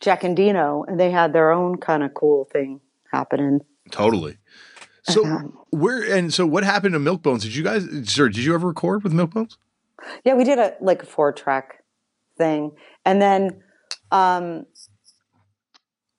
[0.00, 3.60] Jack and Dino, and they had their own kind of cool thing happening.
[3.90, 4.36] Totally.
[5.04, 5.48] So Uh-huh.
[5.70, 7.42] where and so what happened to Milk Bones?
[7.42, 9.56] Did you guys sir, did you ever record with Milk Bones?
[10.24, 11.82] Yeah, we did a like a four track
[12.36, 12.72] thing,
[13.04, 13.62] and then,
[14.12, 14.66] um,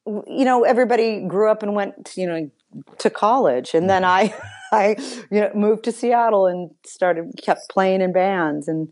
[0.06, 2.52] you know, everybody grew up and went, you know,
[2.98, 4.34] to college, and then I,
[4.72, 4.98] I,
[5.32, 8.92] you know, moved to Seattle and started kept playing in bands, and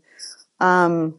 [0.60, 1.18] um,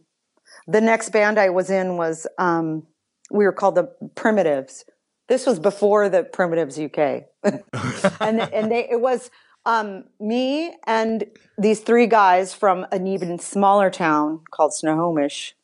[0.68, 2.88] the next band I was in was um,
[3.30, 4.86] we were called the Primitives.
[5.28, 7.26] This was before the Primitives UK,
[8.22, 9.30] and and they it was
[9.66, 11.26] um, me and
[11.58, 15.56] these three guys from an even smaller town called Snohomish.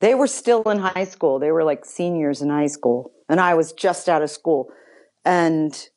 [0.00, 1.38] They were still in high school.
[1.38, 4.70] They were like seniors in high school, and I was just out of school,
[5.24, 5.88] and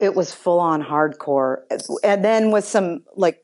[0.00, 1.62] it was full on hardcore.
[2.02, 3.42] And then with some like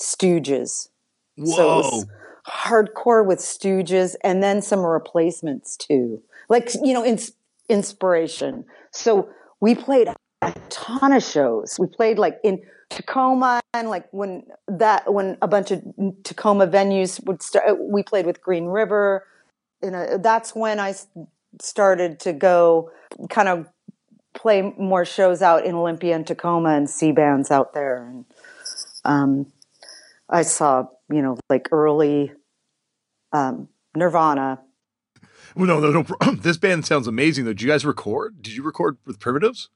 [0.00, 0.88] Stooges.
[1.36, 1.56] Whoa.
[1.56, 2.06] So it was
[2.46, 6.22] hardcore with Stooges and then some replacements too.
[6.48, 7.32] Like, you know, ins-
[7.68, 8.64] inspiration.
[8.90, 9.28] So
[9.60, 10.08] we played
[10.42, 11.76] a ton of shows.
[11.78, 15.82] We played like in Tacoma and like when that, when a bunch of
[16.24, 19.26] Tacoma venues would start, we played with Green River.
[19.82, 20.94] You know, that's when I
[21.60, 22.90] started to go
[23.28, 23.68] kind of
[24.34, 28.06] play more shows out in Olympia and Tacoma and see bands out there.
[28.06, 28.24] And,
[29.04, 29.52] um,
[30.28, 32.32] I saw, you know, like early
[33.32, 34.60] um, Nirvana.
[35.56, 36.32] Well, no, no, no.
[36.36, 37.52] This band sounds amazing though.
[37.52, 38.42] Did you guys record?
[38.42, 39.68] Did you record with Primitives?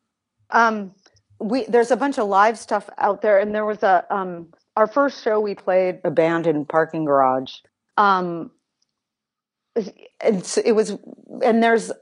[0.50, 0.94] Um,
[1.40, 4.87] we there's a bunch of live stuff out there, and there was a um, our
[4.87, 7.52] first show we played abandoned parking garage.
[7.96, 8.50] Um,
[10.20, 10.96] and so it was,
[11.42, 11.92] and there's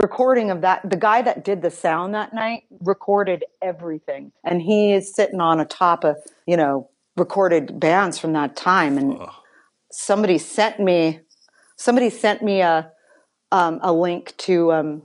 [0.00, 0.88] recording of that.
[0.88, 5.60] The guy that did the sound that night recorded everything, and he is sitting on
[5.60, 9.18] a top of you know recorded bands from that time, and
[9.90, 11.20] somebody sent me
[11.78, 12.90] somebody sent me a
[13.50, 15.02] um, a link to um,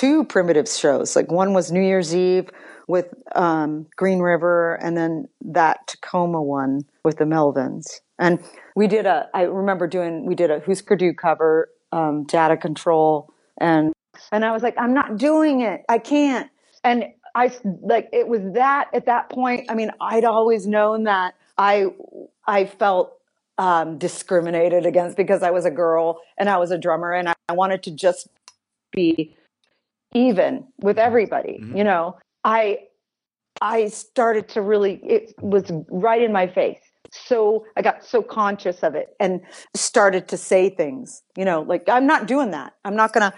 [0.00, 1.14] two primitive shows.
[1.14, 2.48] Like one was New Year's Eve
[2.88, 8.00] with um, Green River, and then that Tacoma one with the Melvins.
[8.18, 8.42] And
[8.74, 9.28] we did a.
[9.34, 10.24] I remember doing.
[10.24, 13.92] We did a Husker Du cover, um, Data Control, and
[14.32, 15.82] and I was like, I'm not doing it.
[15.88, 16.50] I can't.
[16.82, 17.04] And
[17.34, 17.52] I
[17.82, 19.66] like it was that at that point.
[19.68, 21.88] I mean, I'd always known that I
[22.46, 23.18] I felt
[23.58, 27.34] um, discriminated against because I was a girl and I was a drummer and I,
[27.50, 28.28] I wanted to just
[28.92, 29.36] be
[30.14, 31.60] even with everybody.
[31.62, 31.76] Mhm.
[31.76, 32.78] You know, I
[33.62, 36.80] I started to really it was right in my face.
[37.12, 39.40] So I got so conscious of it and
[39.74, 42.74] started to say things, you know, like I'm not doing that.
[42.84, 43.34] I'm not gonna,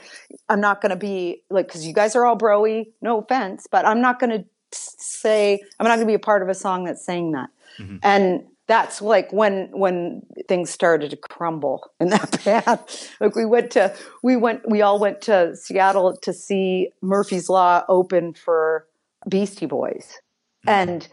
[0.51, 4.01] I'm not gonna be like, cause you guys are all broy, no offense, but I'm
[4.03, 7.49] not gonna say, I'm not gonna be a part of a song that's saying that.
[7.79, 7.99] Mhm.
[8.03, 13.11] And that's like when, when things started to crumble in that path.
[13.21, 17.85] like we went to, we went, we all went to Seattle to see Murphy's Law
[17.89, 18.87] open for
[19.29, 20.21] Beastie Boys.
[20.67, 21.07] And,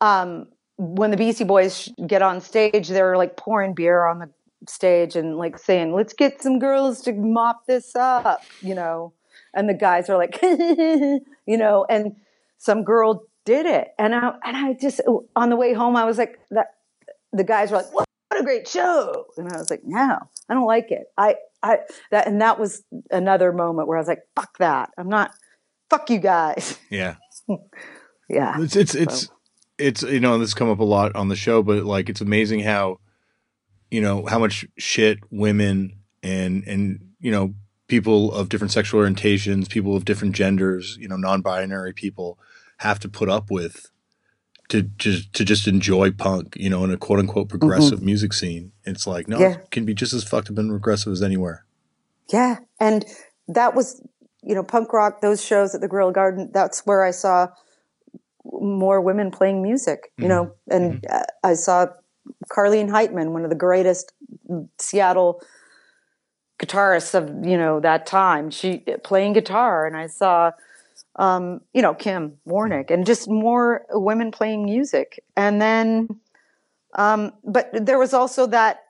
[0.00, 4.28] um, when the Beastie Boys get on stage, they're like pouring beer on the
[4.68, 9.12] stage and like saying, "Let's get some girls to mop this up," you know.
[9.54, 12.16] And the guys are like, you know, and
[12.58, 15.00] some girl did it, and I and I just
[15.34, 16.74] on the way home, I was like, that
[17.32, 18.06] the guys were like, "What
[18.38, 20.18] a great show," and I was like, "No,
[20.48, 21.78] I don't like it." I I
[22.10, 24.90] that and that was another moment where I was like, "Fuck that!
[24.98, 25.30] I'm not."
[25.88, 26.78] Fuck you guys.
[26.90, 27.14] Yeah.
[28.28, 28.56] yeah.
[28.60, 29.28] It's it's it's
[29.78, 32.60] it's you know this come up a lot on the show, but like it's amazing
[32.60, 32.98] how
[33.90, 37.54] you know how much shit women and and you know
[37.86, 42.38] people of different sexual orientations, people of different genders, you know, non-binary people
[42.78, 43.90] have to put up with
[44.68, 48.06] to just to just enjoy punk, you know, in a quote unquote progressive mm-hmm.
[48.06, 48.72] music scene.
[48.84, 49.54] It's like no, yeah.
[49.54, 51.64] it can be just as fucked up and regressive as anywhere.
[52.32, 53.04] Yeah, and
[53.48, 54.02] that was
[54.42, 55.20] you know punk rock.
[55.20, 56.50] Those shows at the Gorilla Garden.
[56.52, 57.48] That's where I saw
[58.44, 60.12] more women playing music.
[60.16, 60.28] You mm-hmm.
[60.28, 61.22] know, and mm-hmm.
[61.44, 61.86] I saw
[62.50, 64.12] Carleen Heitman, one of the greatest
[64.78, 65.42] Seattle
[66.58, 68.50] guitarists of you know that time.
[68.50, 70.50] She playing guitar, and I saw
[71.16, 75.22] um, you know Kim Warnick, and just more women playing music.
[75.36, 76.08] And then,
[76.94, 78.84] um, but there was also that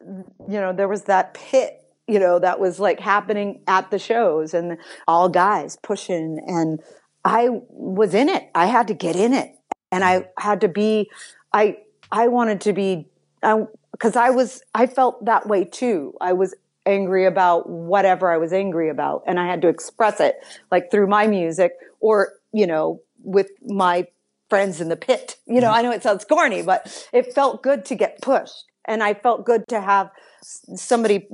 [0.00, 4.52] you know there was that pit you know that was like happening at the shows
[4.52, 6.38] and all guys pushing.
[6.46, 6.80] And
[7.24, 8.50] i was in it.
[8.54, 9.54] I had to get in it.
[9.92, 11.10] And i had to be
[11.52, 11.76] i
[12.10, 13.06] i wanted to be
[13.92, 16.14] because I, I was i felt that way too.
[16.20, 16.54] I was
[16.90, 19.22] angry about whatever I was angry about.
[19.26, 20.36] And I had to express it
[20.70, 24.06] like through my music or, you know, with my
[24.50, 25.36] friends in the pit.
[25.46, 25.76] You know, mm-hmm.
[25.76, 28.64] I know it sounds corny, but it felt good to get pushed.
[28.84, 30.10] And I felt good to have
[30.42, 31.28] somebody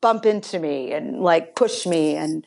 [0.00, 2.14] bump into me and like push me.
[2.16, 2.46] And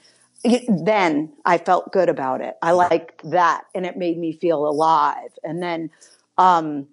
[0.68, 2.56] then I felt good about it.
[2.62, 3.64] I liked that.
[3.74, 5.32] And it made me feel alive.
[5.44, 5.90] And then,
[6.38, 6.88] um,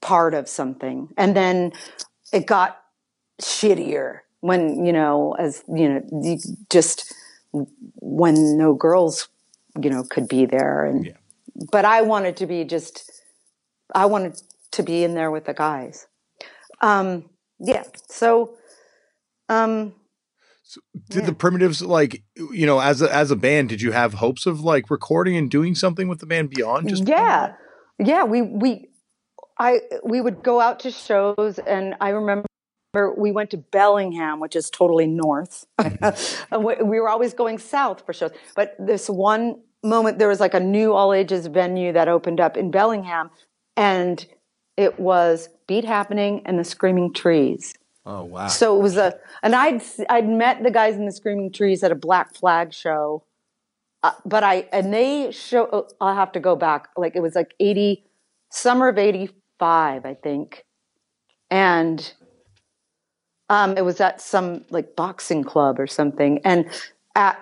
[0.00, 1.08] part of something.
[1.16, 1.72] And then
[2.32, 2.80] it got
[3.42, 6.38] shittier when you know as you know
[6.70, 7.12] just
[7.52, 9.28] when no girls
[9.80, 10.84] you know could be there.
[10.84, 11.12] And yeah.
[11.72, 13.10] but i wanted to be just
[13.94, 14.40] i wanted
[14.72, 16.06] to be in there with the guys.
[16.80, 17.28] Um
[17.58, 17.84] yeah.
[18.08, 18.56] So
[19.48, 19.94] um
[20.62, 21.26] so did yeah.
[21.26, 24.60] the primitives like you know as a as a band did you have hopes of
[24.60, 27.54] like recording and doing something with the band beyond just yeah.
[27.98, 28.24] yeah.
[28.24, 28.88] We we
[29.58, 32.46] i we would go out to shows and i remember
[33.16, 35.66] we went to Bellingham, which is totally north.
[36.58, 38.32] we were always going south for shows.
[38.54, 42.56] But this one moment, there was like a new all ages venue that opened up
[42.56, 43.30] in Bellingham,
[43.76, 44.24] and
[44.76, 47.74] it was Beat Happening and the Screaming Trees.
[48.04, 48.46] Oh wow!
[48.46, 51.90] So it was a, and I'd I'd met the guys in the Screaming Trees at
[51.90, 53.24] a Black Flag show,
[54.02, 55.68] uh, but I and they show.
[55.72, 56.88] Oh, I'll have to go back.
[56.96, 58.04] Like it was like eighty,
[58.50, 60.64] summer of eighty five, I think,
[61.50, 62.12] and
[63.48, 66.68] um, it was at some like boxing club or something, and
[67.14, 67.38] at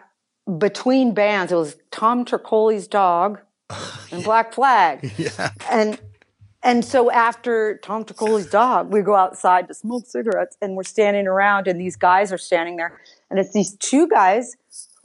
[0.58, 3.40] between bands, it was Tom Troccoli's dog
[4.12, 5.50] and Black Flag, yeah.
[5.70, 5.98] and
[6.62, 11.26] and so after Tom Troccoli's dog, we go outside to smoke cigarettes, and we're standing
[11.26, 13.00] around, and these guys are standing there,
[13.30, 14.56] and it's these two guys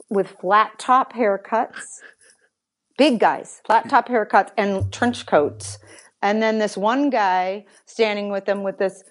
[0.08, 2.00] with flat top haircuts,
[2.98, 5.78] big guys, flat top haircuts, and trench coats,
[6.20, 9.02] and then this one guy standing with them with this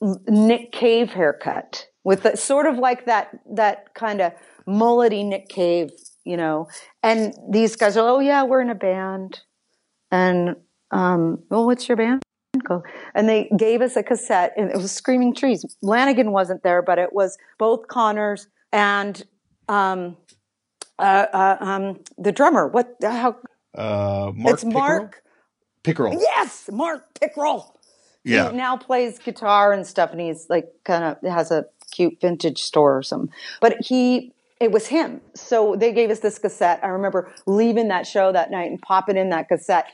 [0.00, 4.32] Nick Cave haircut with the, sort of like that that kind of
[4.66, 5.90] mullety Nick Cave,
[6.24, 6.68] you know.
[7.02, 9.40] And these guys are, oh yeah, we're in a band,
[10.10, 10.56] and
[10.90, 12.22] um, well, what's your band
[12.64, 12.84] called?
[13.14, 15.64] And they gave us a cassette, and it was Screaming Trees.
[15.82, 19.24] Lanegan wasn't there, but it was both Conners and
[19.68, 20.16] um,
[20.98, 22.68] uh, uh, um, the drummer.
[22.68, 22.96] What?
[23.02, 23.36] How?
[23.74, 25.22] Uh, Mark it's Mark
[25.82, 26.14] Pickerel.
[26.20, 27.77] Yes, Mark Pickerel
[28.28, 28.50] yeah.
[28.50, 32.62] he now plays guitar and stuff and he's like kind of has a cute vintage
[32.62, 33.32] store or something.
[33.60, 35.20] But he it was him.
[35.34, 36.80] So they gave us this cassette.
[36.82, 39.86] I remember leaving that show that night and popping in that cassette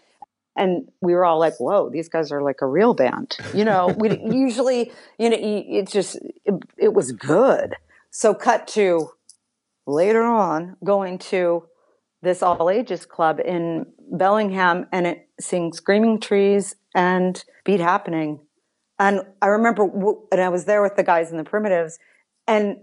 [0.56, 3.36] and we were all like whoa these guys are like a real band.
[3.52, 7.76] You know we usually you know it just it, it was good.
[8.10, 9.10] So cut to
[9.86, 11.64] later on going to
[12.22, 18.40] this all ages club in Bellingham and it sings Screaming Trees and Beat Happening.
[18.98, 19.88] And I remember,
[20.30, 21.98] and I was there with the guys in the primitives,
[22.46, 22.78] and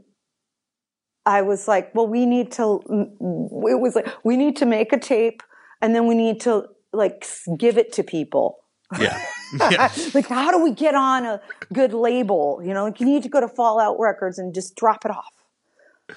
[1.26, 5.00] I was like, well, we need to, it was like, we need to make a
[5.00, 5.44] tape
[5.82, 7.26] and then we need to like
[7.58, 8.60] give it to people.
[9.00, 9.24] Yeah.
[9.70, 9.92] yeah.
[10.14, 11.42] like, how do we get on a
[11.74, 12.62] good label?
[12.64, 15.34] You know, like you need to go to Fallout Records and just drop it off.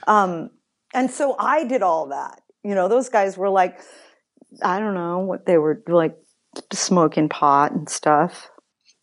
[0.06, 0.50] Um,
[0.92, 2.42] and so I did all that.
[2.62, 3.80] You know, those guys were like,
[4.62, 6.16] I don't know what they were like
[6.72, 8.50] smoking pot and stuff.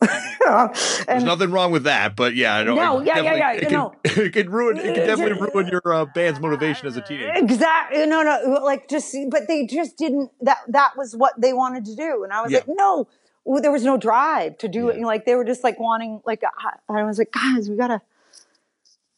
[0.02, 2.74] There's nothing wrong with that, but yeah, I know.
[2.74, 3.94] No, it yeah, yeah, yeah, It can, know.
[4.04, 4.76] it can ruin.
[4.78, 7.32] It can definitely ruin your uh, band's motivation as a teenager.
[7.36, 11.84] exactly no no like just but they just didn't that that was what they wanted
[11.84, 12.58] to do and i was Yeah.
[12.66, 13.06] like no
[13.60, 14.96] there was no drive to do it Yeah.
[14.96, 17.76] you know, like they were just like wanting like I, I was like guys we
[17.76, 18.00] gotta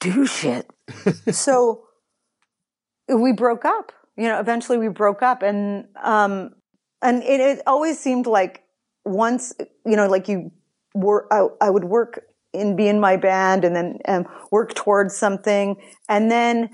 [0.01, 0.69] do shit
[1.33, 1.85] so
[3.09, 6.55] we broke up you know eventually we broke up and um
[7.05, 8.65] and it, it always seemed like
[9.05, 9.53] once
[9.87, 10.51] you know like you
[10.95, 12.25] were I, I would work
[12.55, 15.77] and be in my band and then um, work towards something.
[16.09, 16.71] And then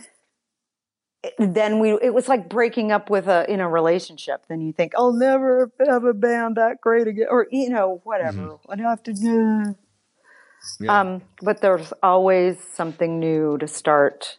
[1.38, 4.44] then we it was like breaking up with a in a relationship.
[4.48, 8.56] Then you think i'll never have a band that great again or you know whatever.
[8.70, 9.76] I'd have to do?
[10.78, 11.00] Yeah.
[11.00, 14.38] um but there's always something new to start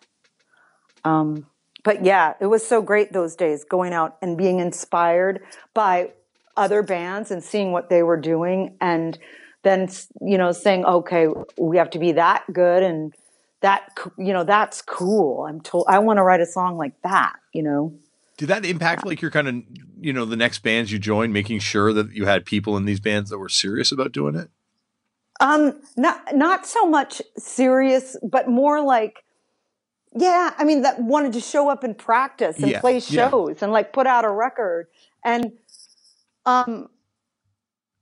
[1.04, 1.46] um
[1.84, 5.42] but yeah it was so great those days going out and being inspired
[5.74, 6.12] by
[6.58, 9.18] other bands and seeing what they were doing and
[9.64, 9.90] then
[10.22, 11.28] you know saying okay
[11.58, 13.14] we have to be that good and
[13.62, 15.46] that you know that's cool.
[15.48, 17.94] I'm told i want to write a song like that you know?
[18.38, 19.56] Did that impact like your kind of
[20.00, 23.00] you know the next bands you joined, making sure that you had people in these
[23.00, 24.50] bands that were serious about doing it?
[25.40, 29.24] um not not so much serious but more like
[30.16, 33.30] yeah i mean that wanted to show up and practice and Yeah, play yeah.
[33.30, 34.88] shows and like put out a record.
[35.24, 35.54] And
[36.46, 36.90] um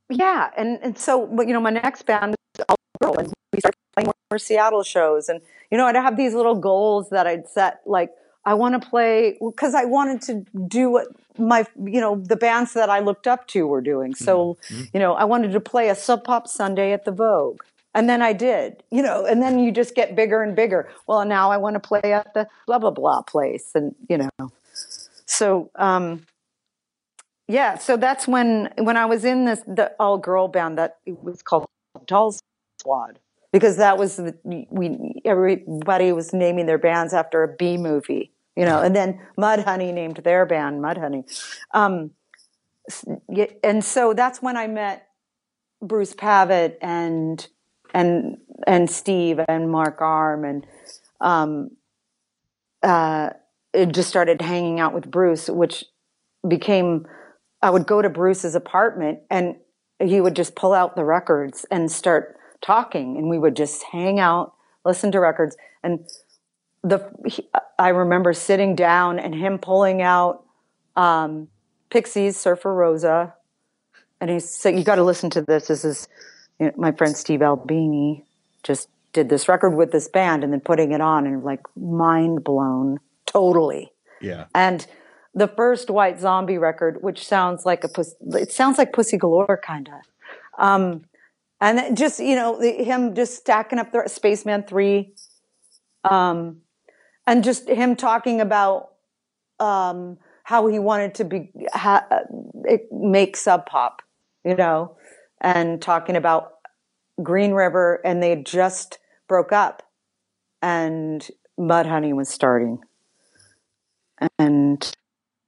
[0.10, 3.60] yeah and and so but, you know my next band is all girl and we
[3.60, 5.30] started playing more seattle shows.
[5.30, 5.41] And
[5.72, 8.10] you know i'd have these little goals that i'd set like
[8.45, 11.07] i want to play because i wanted to do what
[11.38, 14.16] my you know the bands that i looked up to were doing.
[14.16, 14.57] So
[14.93, 17.62] you know i wanted to play a sub pop sunday at the vogue
[18.00, 20.89] and then i did you know and then you just get bigger and bigger.
[21.06, 24.52] Well now i want to play at the blah blah blah place and you know.
[25.26, 26.26] So um
[27.50, 31.22] yeah so that's when when i was in this the all girl band that it
[31.24, 31.68] was called
[32.06, 32.34] doll
[32.80, 33.20] squad
[33.52, 34.38] because that was the,
[34.70, 39.93] we everybody was naming their bands after a b movie you know and then mudhoney
[39.93, 41.24] named their band mudhoney
[41.74, 42.12] um
[43.64, 45.08] and so that's when i met
[45.82, 47.47] bruce pavitt and
[47.94, 48.38] and
[48.68, 50.66] and steve and mark arm and
[51.22, 51.70] um
[52.84, 53.30] uh
[53.74, 55.86] it just started hanging out with bruce which
[56.48, 57.06] became
[57.62, 59.56] I would go to Bruce's apartment and
[60.00, 64.20] he would just pull out the records and start talking and we would just hang
[64.20, 64.54] out,
[64.86, 66.08] listen to records and
[66.84, 70.46] the he, I remember sitting down and him pulling out
[70.96, 71.50] um,
[71.90, 73.34] Pixies, Surfer Rosa,
[74.22, 75.68] and he said, "You got to listen to this.
[75.68, 76.08] This is
[76.60, 78.26] you know, my friend Steve Albini
[78.64, 82.43] just did this record with this band, and then putting it on, and like mind
[82.43, 83.91] blown, totally."
[84.22, 84.45] Yeah.
[84.53, 84.86] and
[85.34, 89.62] the first White Zombie record, which sounds like a puss, it sounds like Pussy Galore,
[89.64, 90.64] kind of.
[90.64, 91.05] Um,
[91.62, 95.14] and just you know the- him just stacking up the Spaceman three,
[96.03, 96.57] um,
[97.28, 98.91] and just him talking about
[99.60, 102.05] um, how he wanted to be ha,
[102.91, 104.01] make Sub Pop,
[104.43, 104.97] you know,
[105.42, 106.54] and talking about
[107.22, 109.84] Green River, and they just broke up,
[110.62, 111.28] and
[111.60, 112.80] Mudhoney was starting
[114.38, 114.96] and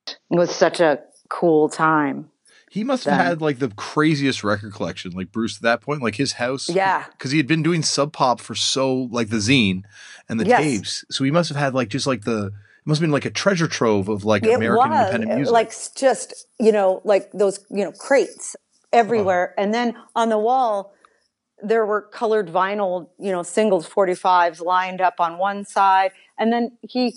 [0.08, 2.30] it was such a cool time.
[2.70, 3.26] He must have Then.
[3.26, 6.70] had like the craziest record collection, like Bruce at that point, like his house.
[6.70, 7.04] Yeah.
[7.12, 9.84] Because he had been doing Sub Pop for so, like the zine
[10.30, 10.62] and the Yes.
[10.62, 11.06] tapes.
[11.12, 12.54] So he must have had like just like the, it
[12.88, 15.52] must have been like a treasure trove of like It American was independent music.
[15.54, 18.56] like just you know like those you know crates
[18.94, 20.94] everywhere, and then on the wall
[21.64, 26.78] there were colored vinyl you know singles 45s lined up on one side, and then
[26.82, 27.16] he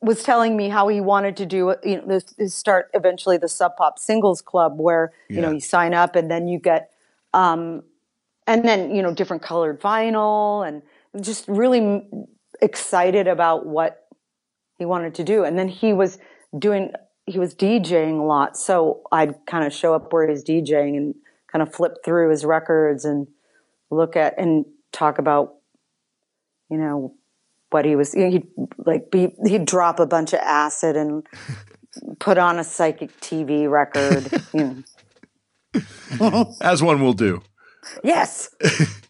[0.00, 3.48] was telling me how he wanted to do you know this, this start eventually the
[3.48, 6.90] Sub Pop Singles Club where you know you sign up and then you get
[7.32, 7.82] um,
[8.46, 10.82] and then you know different colored vinyl and
[11.22, 12.02] just really
[12.60, 14.06] excited about what
[14.78, 15.44] he wanted to do.
[15.44, 16.18] And then he was
[16.58, 16.92] doing
[17.26, 21.14] he was DJing a lot so I'd kind of show up where he's DJing and
[21.50, 23.26] kind of flip through his records and
[23.90, 25.54] look at and talk about
[26.70, 27.14] you know
[27.70, 28.46] what he was he'd
[28.78, 31.26] like be he'd drop a bunch of acid and
[32.18, 34.82] put on a psychic TV record you know
[36.60, 37.42] As one will do.
[38.02, 38.54] yes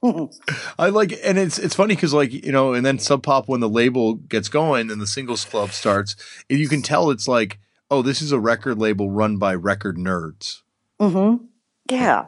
[0.79, 3.61] I like, and it's it's funny because like you know, and then Sub Pop when
[3.61, 6.17] the label gets going and the singles club starts,
[6.49, 7.59] you can tell it's like,
[7.91, 10.62] oh, this is a record label run by record nerds.
[11.01, 11.45] Mm-hmm.
[11.91, 12.26] yeah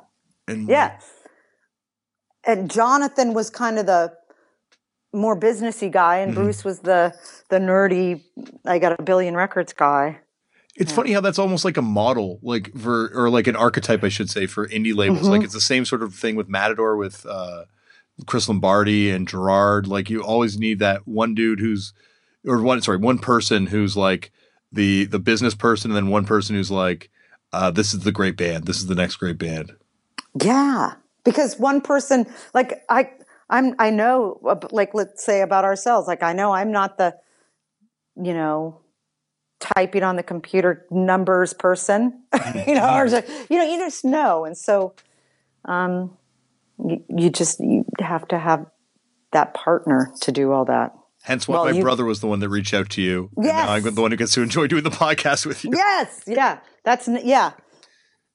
[0.49, 0.99] And Yeah.
[2.45, 4.13] And Jonathan was kind of the
[5.13, 7.13] more businessy guy, and Bruce was the
[7.49, 8.23] the nerdy.
[8.65, 10.21] I got a billion records guy.
[10.77, 14.11] It's funny how that's almost like a model, like for or like an archetype, I
[14.11, 15.27] should say, for indie labels.
[15.27, 17.65] Like it's the same sort of thing with Matador, with uh,
[18.27, 19.87] Chris Lombardi and Gerard.
[19.87, 21.95] Like you always need that one dude who's,
[22.47, 24.31] or one sorry, one person who's like
[24.77, 27.11] the the business person, and then one person who's like,
[27.53, 28.65] uh, this is the great band.
[28.65, 29.75] This is the next great band.
[30.41, 33.11] Yeah, because one person, like I,
[33.49, 34.39] I'm, I know,
[34.71, 37.17] like let's say about ourselves, like I know I'm not the,
[38.17, 38.81] you know,
[39.59, 42.23] typing on the computer numbers person,
[42.67, 44.95] you know, or just, you know, you just know, and so,
[45.65, 46.17] um,
[46.85, 48.67] you, you just you have to have
[49.33, 50.95] that partner to do all that.
[51.27, 53.31] Hence why Well, my you- brother was the one that reached out to you.
[53.37, 53.69] and Yes.
[53.69, 55.73] I'm the one who gets to enjoy doing the podcast with you.
[55.75, 57.53] Yes, yeah, that's n- yeah.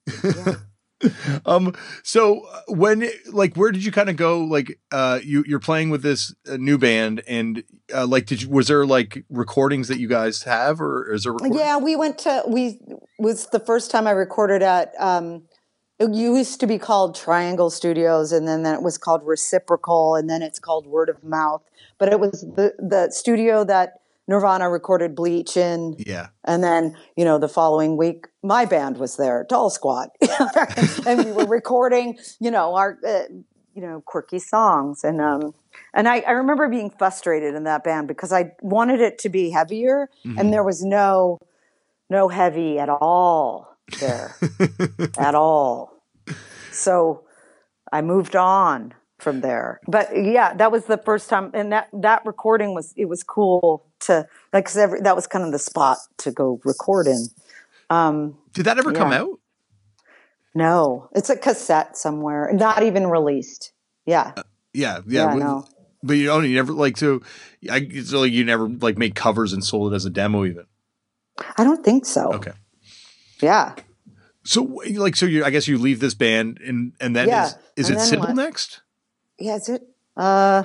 [1.48, 1.74] Um.
[2.04, 4.42] So uh, when, like, where did you kind of go?
[4.44, 8.50] Like, uh, you you're playing with this uh, new band, and uh, like, did you
[8.50, 11.34] was there like recordings that you guys have, or is there?
[11.34, 11.58] Recordings?
[11.60, 12.80] Yeah, we went to we
[13.18, 15.48] was the first time I recorded at um
[16.02, 20.30] it used to be called Triangle Studios and then, then it was called Reciprocal and
[20.30, 21.64] then it's called Word of Mouth.
[22.00, 26.28] But it was the the studio that Nirvana recorded Bleach in Yeah.
[26.44, 30.10] and then, you know, the following week my band was there, Doll Squad.
[31.06, 33.24] and we were recording, you know, our uh,
[33.76, 35.54] you know, quirky songs and um
[35.94, 39.52] and I, I remember being frustrated in that band because I wanted it to be
[39.52, 41.38] heavier and there was no
[42.10, 44.36] no heavy at all there
[45.18, 45.91] at all.
[46.72, 47.24] So
[47.92, 49.80] I moved on from there.
[49.88, 53.86] But yeah, that was the first time and that that recording was it was cool
[54.02, 57.28] to like cause every, that was kind of the spot to go record in.
[57.90, 59.40] Um Did that ever come out?
[60.54, 63.74] no, it's a cassette somewhere, not even released.
[64.06, 64.34] Yeah.
[64.36, 64.44] Yeah.
[64.74, 65.00] Yeah.
[65.08, 65.66] Yeah, w- no.
[66.04, 67.22] But you only never like to.
[67.70, 70.66] I so like you never like made covers and sold it as a demo even.
[71.58, 72.34] I don't think so.
[72.34, 72.54] Okay.
[73.40, 73.76] Yeah.
[74.44, 74.64] So
[74.96, 77.90] like so you I guess you leave this band and and then Yeah, is is
[77.90, 78.36] and it then Sybill what?
[78.36, 78.82] next?
[79.40, 79.88] Yeah, is it?
[80.18, 80.64] Uh,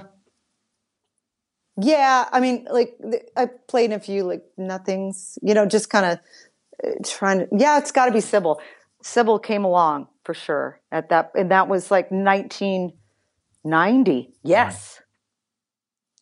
[1.77, 2.29] yeah.
[2.33, 5.39] I mean, like th- I played in a few like nothings.
[5.43, 6.19] You know, just kind of
[7.07, 7.49] trying to.
[7.53, 8.61] Yeah, it's got to be Sybill.
[9.03, 14.33] Sybill came along for sure at that, and that was like 1990.
[14.43, 15.01] Yes.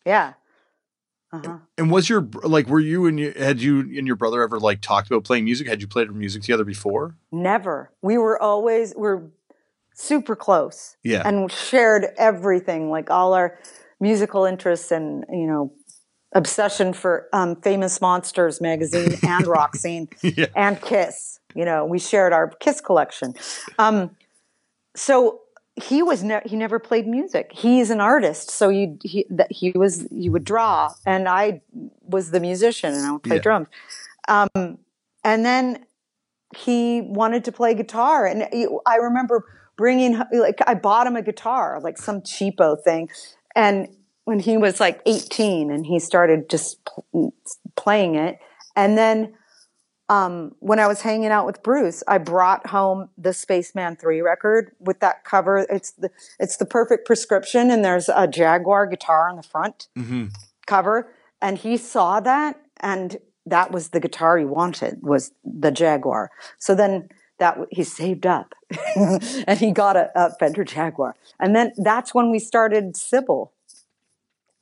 [0.05, 0.33] Yeah.
[1.43, 1.57] Uh-huh.
[1.77, 4.81] And was your like were you and you had you and your brother ever like
[4.81, 5.67] talked about playing music?
[5.67, 7.15] Had you played music together before?
[7.31, 7.91] Never.
[8.01, 9.23] We were always we're
[9.93, 10.97] super close.
[11.03, 11.21] Yeah.
[11.25, 13.57] And shared everything, like all our
[13.99, 15.71] musical interests and, you know,
[16.33, 20.47] obsession for um, Famous Monsters magazine and rock scene Yeah.
[20.55, 21.39] and Kiss.
[21.55, 23.33] You know, we shared our Kiss collection.
[23.79, 24.11] Um,
[24.97, 25.39] so
[25.81, 27.51] he was ne- he never played music.
[27.53, 31.61] He's an artist, so you he that he was you would draw, and I
[32.01, 33.41] was the musician, and I would play Yeah.
[33.41, 33.67] drums.
[34.27, 34.77] Um,
[35.23, 35.85] and then
[36.55, 39.43] he wanted to play guitar, and he- I remember
[39.77, 43.09] bringing like I bought him a guitar, like some cheapo thing,
[43.55, 43.89] and
[44.23, 47.33] when he was like 18, and he started just pl-
[47.75, 48.39] playing it,
[48.75, 49.33] and then
[50.07, 54.71] um, when I was hanging out with Bruce, I brought home the Spaceman Three record
[54.79, 55.65] with that cover.
[55.69, 60.25] It's the it's the perfect prescription, and there's a Jaguar guitar on the front Mm-hmm.
[60.67, 66.29] cover, and he saw that, and that was the guitar he wanted was the Jaguar.
[66.59, 68.53] So then that he saved up,
[68.95, 73.51] and he got a, a Fender Jaguar, and then that's when we started Sybill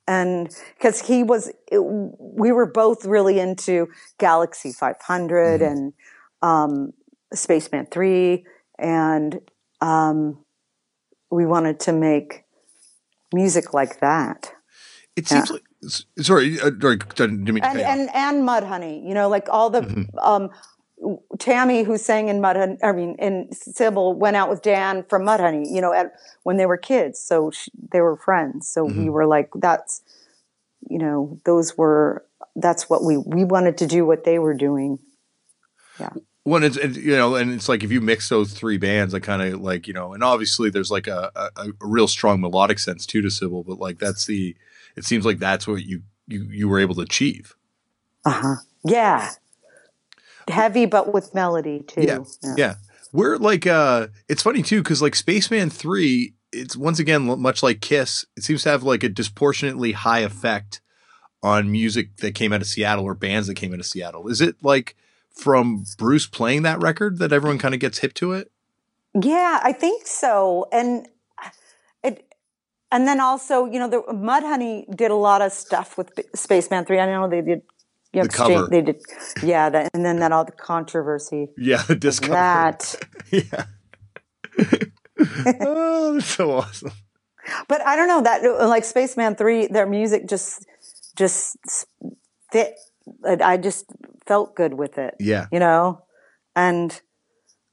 [0.06, 3.88] and because he was it, we were both really into
[4.18, 5.92] galaxy 500 and
[6.42, 6.92] um,
[7.32, 8.44] spaceman 3
[8.78, 9.40] and
[9.80, 10.44] um,
[11.30, 12.44] we wanted to make
[13.32, 14.52] music like that.
[15.16, 15.62] It seems like
[16.20, 20.08] sorry, uh, sorry, didn't mean and cut and mud honey you know like all the
[20.22, 20.50] um,
[21.38, 25.66] Tammy, who sang in Mudhoney, I mean, in Sybill, went out with Dan from Mudhoney,
[25.70, 26.14] you know, at,
[26.44, 27.20] when they were kids.
[27.20, 28.68] So she, they were friends.
[28.68, 30.02] So we were like, that's,
[30.88, 32.24] you know, those were,
[32.56, 34.98] that's what we, we wanted to do what they were doing.
[35.98, 36.10] Yeah.
[36.44, 39.40] When it's you know, and it's like if you mix those three bands, I kind
[39.40, 43.06] of like you know, and obviously there's like a, a a real strong melodic sense
[43.06, 44.54] too to Sybill, but like that's the
[44.94, 47.54] it seems like that's what you you you were able to achieve.
[48.26, 48.54] Uh huh.
[48.84, 49.30] Yeah.
[50.48, 52.02] Heavy, but with melody too.
[52.02, 52.18] Yeah.
[52.56, 52.74] Yeah.
[53.12, 57.80] We're like uh it's funny too cuz like Spaceman 3 it's once again much like
[57.80, 60.80] Kiss it seems to have like a disproportionately high effect
[61.42, 64.28] on music that came out of Seattle or bands that came out of Seattle.
[64.28, 64.96] Is it like
[65.34, 68.50] from Bruce playing that record that everyone kind of gets hip to it?
[69.20, 70.66] Yeah, I think so.
[70.72, 71.06] And
[72.02, 72.26] it,
[72.90, 76.84] and then also, you know, the Mudhoney did a lot of stuff with B- Spaceman
[76.84, 76.98] Three.
[76.98, 77.62] I know they did
[78.22, 78.68] know, The cover.
[78.70, 79.00] They did,
[79.42, 81.48] yeah, that, and then that all the controversy.
[81.56, 82.34] Yeah, the disc cover.
[82.34, 82.94] That,
[83.30, 83.64] Yeah.
[85.60, 86.92] oh, that's so awesome.
[87.68, 90.64] but I don't know that like Spaceman Three, their music just
[91.16, 91.56] just
[92.52, 92.74] fit.
[93.26, 93.86] I I just
[94.26, 95.14] felt good with it.
[95.20, 95.46] Yeah.
[95.52, 96.02] you know,
[96.56, 97.00] and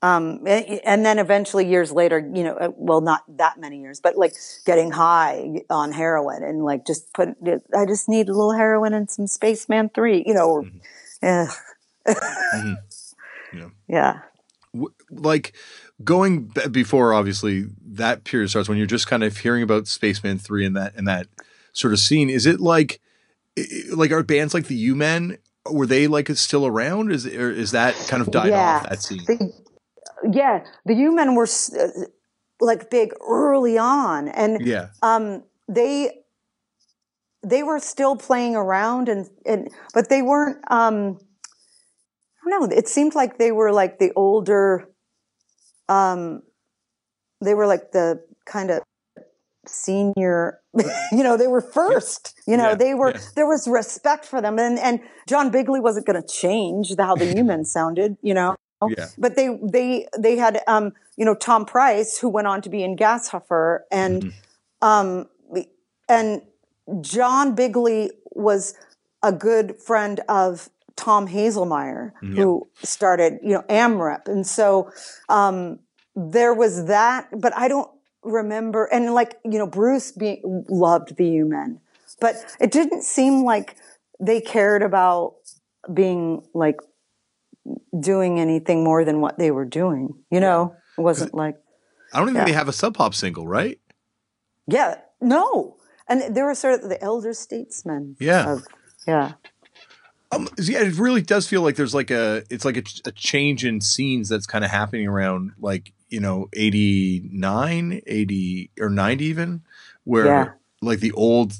[0.01, 4.17] um, and then eventually years later, you know, uh, well, not that many years, but
[4.17, 4.33] like
[4.65, 7.29] getting high on heroin and like just put,
[7.77, 10.65] I just need a little heroin and some Spaceman Three, you know, or,
[11.21, 11.47] eh.
[13.53, 13.69] Yeah.
[13.89, 14.19] yeah,
[14.73, 15.53] w- like
[16.03, 20.37] going b- before obviously that period starts when you're just kind of hearing about Spaceman
[20.37, 21.27] 3 and that and that
[21.73, 23.01] sort of scene is it like
[23.93, 25.37] like are bands like the U-Men
[25.69, 28.77] were they like still around is or is that kind of died yeah.
[28.77, 29.51] off that scene The,
[30.31, 31.87] yeah, the U-Men were uh,
[32.59, 34.89] like big early on, and yeah.
[35.01, 36.21] um, they
[37.43, 41.17] they were still playing around and, and but they weren't um
[42.45, 44.89] I don't know, it seemed like they were like the older
[45.89, 46.41] um
[47.43, 48.81] they were like the kind of
[49.67, 50.59] senior
[51.11, 53.21] you know they were first you know Yeah, they were yeah.
[53.35, 57.33] there was respect for them and and John Bigley wasn't going to change how the
[57.35, 58.55] U-Men sounded you know
[58.89, 59.07] yeah.
[59.17, 62.83] But they they they had um you know Tom Price who went on to be
[62.83, 64.87] in Gas Huffer and Mm-hmm.
[64.87, 65.27] um
[66.09, 66.41] and
[67.01, 68.73] John Bigley was
[69.23, 74.27] a good friend of Tom Hazelmyer who started you know AMREP.
[74.27, 74.91] And so
[75.29, 75.79] um
[76.15, 77.89] there was that but I don't
[78.23, 81.79] remember and like you know Bruce be, loved the U-Men
[82.19, 83.75] but it didn't seem like
[84.19, 85.35] they cared about
[85.91, 86.79] being like
[87.99, 90.15] doing anything more than what they were doing.
[90.31, 91.57] You know, it wasn't like,
[92.13, 92.45] I don't even Yeah.
[92.45, 93.79] think they have a sub pop single right
[94.67, 95.75] yeah, no.
[96.07, 98.15] And they were sort of the elder statesmen.
[98.19, 98.53] Yeah.
[98.53, 98.67] Of,
[99.07, 99.33] yeah.
[100.31, 103.65] um, yeah it really does feel like there's like a it's like a, a change
[103.65, 109.61] in scenes that's kind of happening around like you know 89 80 or 90 even
[110.03, 110.49] where Yeah.
[110.81, 111.53] like the old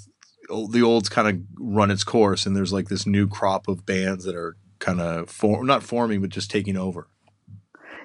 [0.50, 3.86] old- the old's kind of run its course and there's like this new crop of
[3.86, 7.08] bands that are kind of form not forming but just taking over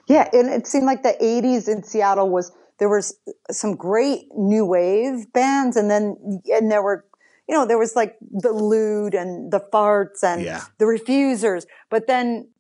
[0.09, 0.29] Yeah.
[0.33, 3.19] And it seemed like the 80s in Seattle was, there was
[3.51, 5.77] some great new wave bands.
[5.77, 6.05] And then,
[6.47, 7.05] and there were,
[7.49, 10.63] you know, there was like the lewd and the Fartz and Yeah.
[10.79, 11.67] the Refuzors.
[11.91, 12.51] But then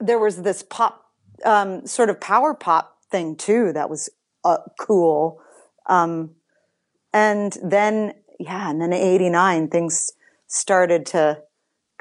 [0.00, 1.04] there was this pop,
[1.44, 4.10] um, sort of power pop thing too that was
[4.44, 5.40] uh, cool.
[5.86, 6.34] Um,
[7.12, 10.12] and then, yeah, and then in 89, things
[10.48, 11.42] started to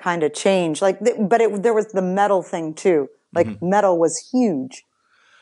[0.01, 0.81] kind of change.
[0.81, 3.09] Like, th- but it, there was the metal thing too.
[3.33, 4.83] Like, metal was huge.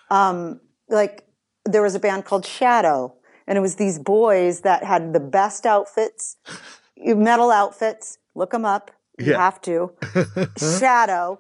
[0.10, 1.26] Um, like,
[1.66, 3.16] there was a band called Shadow,
[3.48, 6.38] and it was these boys that had the best outfits,
[6.98, 8.18] metal outfits.
[8.36, 8.92] Look them up.
[9.18, 9.38] You Yeah.
[9.38, 9.92] have to.
[10.80, 11.40] Shadow,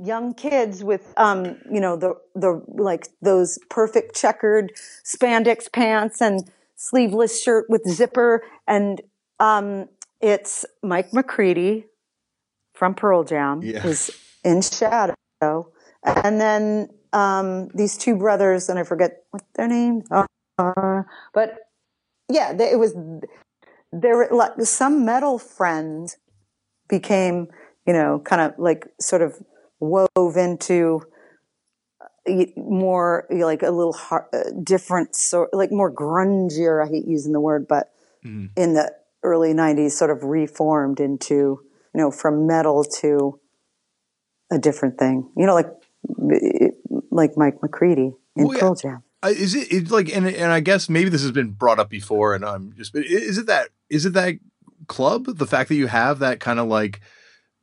[0.00, 4.72] young kids with, um, you know, the, the, like those perfect checkered
[5.04, 8.42] spandex pants and sleeveless shirt with zipper.
[8.68, 9.00] And,
[9.40, 9.88] um,
[10.20, 11.86] it's Mike McCready
[12.76, 13.86] from Pearl Jam Yeah.
[13.86, 14.10] is
[14.44, 15.14] in Shadow.
[16.04, 20.04] And then, um, these two brothers, and I forget what their names
[20.58, 21.58] are, but
[22.28, 22.94] yeah, they, it was,
[23.92, 26.18] there like some metal friends
[26.88, 27.48] became,
[27.86, 29.34] you know, kind of like sort of
[29.80, 31.02] wove into
[32.28, 36.84] uh, more like a little har uh, different sort, like more grungier.
[36.84, 37.92] I hate using the word, but
[38.24, 38.50] Mhm.
[38.56, 41.60] in the early '90s, sort of reformed into,
[41.96, 43.40] you know, from metal to
[44.52, 45.30] a different thing.
[45.34, 45.70] You know, like
[47.10, 48.58] like Mike McCready in Well.
[48.58, 49.02] Pearl Jam.
[49.24, 52.34] Is it it's like and and I guess maybe this has been brought up before
[52.34, 54.34] and I'm just is it that is it that
[54.88, 57.00] club the fact that you have that kind of like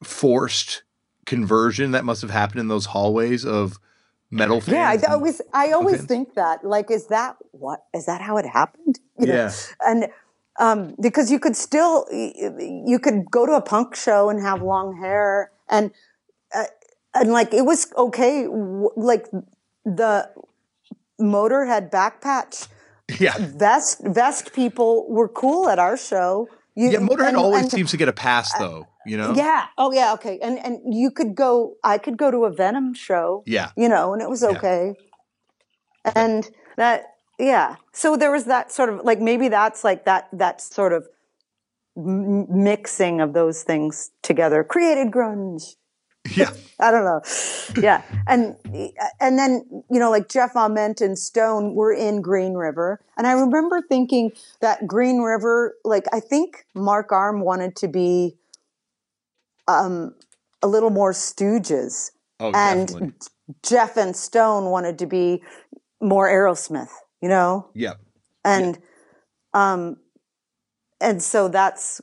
[0.04, 0.84] forced
[1.26, 3.80] conversion that must have happened in those hallways of
[4.32, 6.66] metal fans Yeah, I always I always think that.
[6.66, 9.00] Like, is that what is that how it happened?
[9.20, 9.34] You know?
[9.36, 9.52] Yeah.
[9.86, 10.08] and
[10.60, 14.98] um, because you could still you could go to a punk show and have long
[15.02, 15.92] hair and
[16.54, 16.66] uh,
[17.16, 18.48] and like it was okay.
[18.96, 19.28] Like
[19.86, 20.30] the
[21.20, 22.66] Motorhead back patch
[23.20, 26.48] yeah vest vest people were cool at our show.
[26.76, 29.66] You, yeah Motorhead and- always and- seems to get a pass though you know Yeah.
[29.78, 30.14] Oh, yeah.
[30.14, 30.40] Okay.
[30.42, 31.76] And and you could go.
[31.84, 34.96] I could go to a Venom show yeah you know, and it was okay.
[36.16, 37.76] And that, yeah.
[37.92, 41.08] So there was that sort of like maybe that's like that that sort of
[41.98, 45.76] m- mixing of those things together created grunge.
[46.36, 47.22] yeah I don't know.
[47.82, 48.02] Yeah.
[48.28, 48.56] And
[49.20, 53.00] and then, you know, like Jeff Ament and Stone were in Green River.
[53.18, 58.36] And I remember thinking that Green River, like I think Mark Arm wanted to be
[59.68, 60.14] um
[60.62, 63.14] a little more Stooges, Oh, and definitely.
[63.64, 65.42] Jeff and Stone wanted to be
[66.02, 66.92] more Aerosmith,
[67.24, 67.94] you know, Yeah.
[68.44, 68.78] and
[69.54, 69.96] um,
[71.00, 72.02] and so that's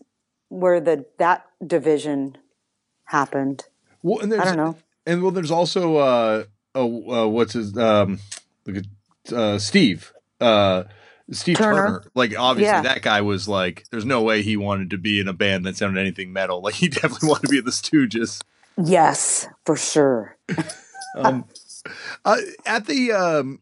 [0.49, 2.39] where the that division
[3.05, 3.67] happened.
[4.03, 4.77] Well, and there's, I don't know.
[5.05, 6.45] And well, there's also uh,
[6.75, 8.19] oh, uh what's his um,
[8.65, 10.11] look at uh, Steve,
[10.41, 10.85] uh,
[11.31, 11.77] Steve Turner.
[11.83, 12.03] Turner.
[12.15, 12.81] Like obviously Yeah.
[12.83, 15.77] that guy was like, there's no way he wanted to be in a band that
[15.77, 16.63] sounded anything metal.
[16.63, 18.41] Like he definitely wanted to be in the Stooges.
[18.83, 20.39] Yes, for sure.
[21.17, 21.45] Um,
[22.25, 23.59] uh, at the um,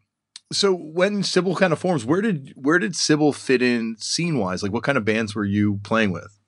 [0.52, 4.62] so when Sybill kind of forms, where did where did Sybill fit in scene wise?
[4.62, 6.38] Like what kind of bands were you playing with?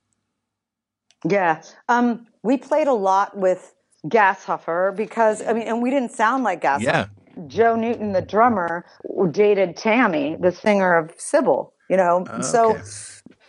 [1.29, 1.63] Yeah.
[1.89, 3.75] Um, we played a lot with
[4.09, 6.85] Gas Huffer because I mean, and we didn't sound like Gas Huffer.
[6.85, 7.07] Yeah,
[7.47, 8.87] Joe Newton, the drummer,
[9.31, 11.75] dated Tammy, the singer of Sybill.
[11.89, 12.81] You know, Oh, so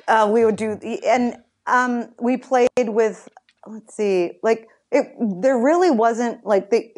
[0.07, 0.71] uh, we would do,
[1.05, 1.37] and
[1.67, 3.29] um, we played with.
[3.67, 5.13] Let's see, like it.
[5.19, 6.91] There really wasn't like the.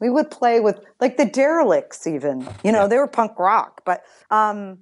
[0.00, 2.40] We would play with like the Derelicts, even.
[2.64, 2.86] You know, Yeah.
[2.86, 4.78] they were punk rock, but um,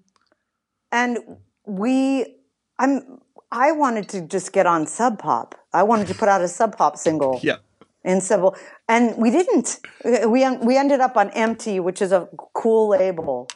[0.93, 1.19] and
[1.67, 2.37] we,
[2.79, 3.19] I'm.
[3.51, 5.55] I wanted to just get on Sub Pop.
[5.73, 7.57] I wanted to put out a Sub Pop single yeah.
[8.05, 8.55] in Sybill,
[8.89, 9.81] and we didn't.
[10.05, 13.49] We we ended up on Empty, which is a cool label.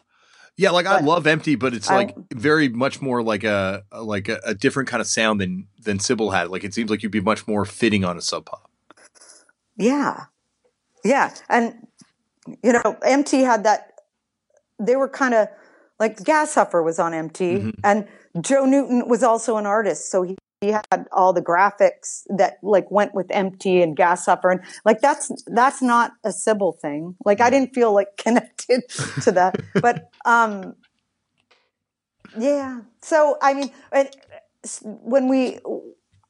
[0.56, 4.28] Yeah, like I love Empty, but it's I- like very much more like a like
[4.28, 6.48] a, a different kind of sound than than Sybill had.
[6.48, 8.70] Like it seems like you'd be much more fitting on a sub pop.
[9.76, 10.24] Yeah,
[11.04, 11.86] yeah, and
[12.62, 13.92] you know, MT had that.
[14.78, 15.48] They were kind of
[16.00, 17.74] like Gas Huffer was on MT, Mhm.
[17.84, 18.08] and
[18.40, 22.90] Joe Newton was also an artist, so he, he had all the graphics that like
[22.90, 27.14] went with MT and gas Gashuffer, and like that's that's not a Sybill thing.
[27.24, 28.82] Like I didn't feel like connected
[29.22, 30.74] to that, but um,
[32.38, 32.80] yeah.
[33.02, 34.16] So I mean, it,
[34.82, 35.58] when we,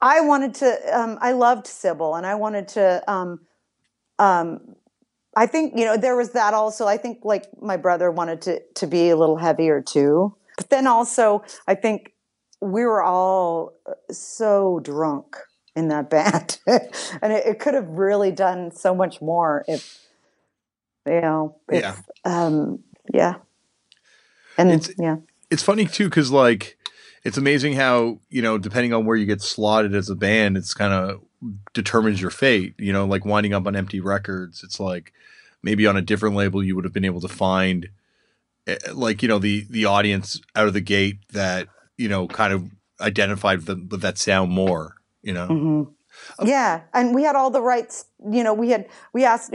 [0.01, 3.03] I wanted to, um, I loved Sybill, and I wanted to.
[3.11, 3.41] Um,
[4.23, 4.77] um,
[5.35, 6.87] I think you know there was that also.
[6.87, 10.87] I think like my brother wanted to to be a little heavier too, but then
[10.87, 12.13] also I think
[12.61, 15.37] we were all uh, so drunk
[15.75, 19.99] in that band, and it, it could have really done so much more if
[21.07, 21.57] you know.
[21.69, 21.97] If, Yeah.
[22.25, 22.81] Um,
[23.13, 23.35] yeah.
[24.59, 25.17] And It's- yeah.
[25.51, 26.79] It's funny too because like
[27.25, 30.73] it's amazing how you know depending on where you get slotted as a band, it's
[30.73, 31.21] kind of
[31.75, 32.75] determines your fate.
[32.79, 35.13] You know, like winding up on Empty Records, it's like
[35.63, 37.89] maybe on a different label you would have been able to find
[38.67, 42.53] eh, like you know the the audience out of the gate that you know kind
[42.53, 42.71] of
[43.01, 44.97] identified with, with that sound more.
[45.23, 45.47] You know.
[45.47, 45.83] hmm
[46.45, 48.07] Yeah, and we had all the rights.
[48.31, 49.55] You know, we had we asked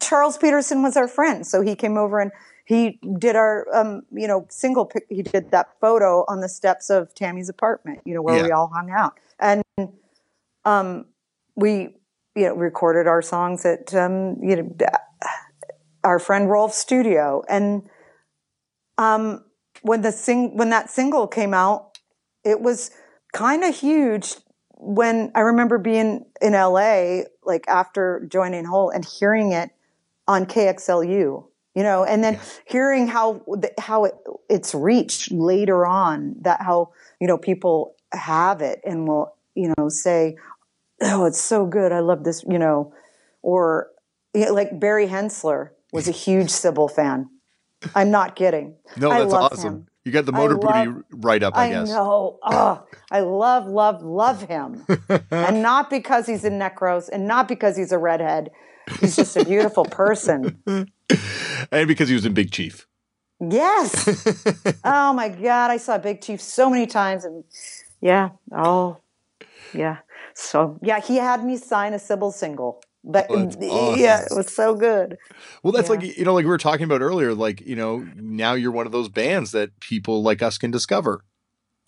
[0.00, 2.30] Charles Peterson was our friend, so he came over and
[2.64, 4.84] he did our um, you know single.
[4.84, 8.00] pic He did that photo on the steps of Tammy's apartment.
[8.04, 9.62] You know, where we all hung out, and
[10.68, 11.06] um,
[11.56, 11.96] we
[12.34, 14.76] you know recorded our songs at um, you know
[16.04, 17.88] our friend Rolf's studio, and
[18.98, 19.44] um,
[19.82, 21.98] when the sing when that single came out,
[22.44, 22.90] it was
[23.32, 24.34] kind of huge
[24.80, 29.70] when I remember being in LA, like after joining Hole and hearing it
[30.28, 31.44] on KXLU,
[31.74, 33.42] you know, and then hearing how
[33.78, 34.14] how it,
[34.48, 39.88] it's reached later on that how you know people have it and will you know
[39.88, 40.36] say,
[41.02, 42.92] oh, it's so good, I love this, you know,
[43.42, 43.88] or
[44.34, 47.30] like Barry Henssler was a huge Sybill fan.
[47.94, 48.74] I'm not kidding.
[48.96, 49.72] No, I that's awesome.
[49.74, 49.86] him.
[50.04, 51.88] You got the I motor love- booty right up, I, I guess.
[51.88, 52.38] know.
[52.42, 54.84] Oh, I love, love, love him.
[55.30, 58.50] and not because he's in Necros and not because he's a redhead.
[59.00, 60.62] He's just a beautiful person.
[60.66, 62.86] and because he was in Big Chief.
[63.40, 64.74] Yes.
[64.82, 65.70] Oh my God.
[65.70, 67.24] I saw Big Chief so many times.
[67.24, 67.44] And
[68.00, 68.30] yeah.
[68.50, 68.96] Oh,
[69.74, 69.98] yeah.
[70.38, 72.80] So, yeah, he had me sign a Sybill single.
[73.04, 75.16] But Oh, that's yeah, it was so good.
[75.62, 75.96] Well, that's Yeah.
[75.96, 77.34] like you know, like we were talking about earlier.
[77.34, 81.24] Like you know, now you're one of those bands that people like us can discover.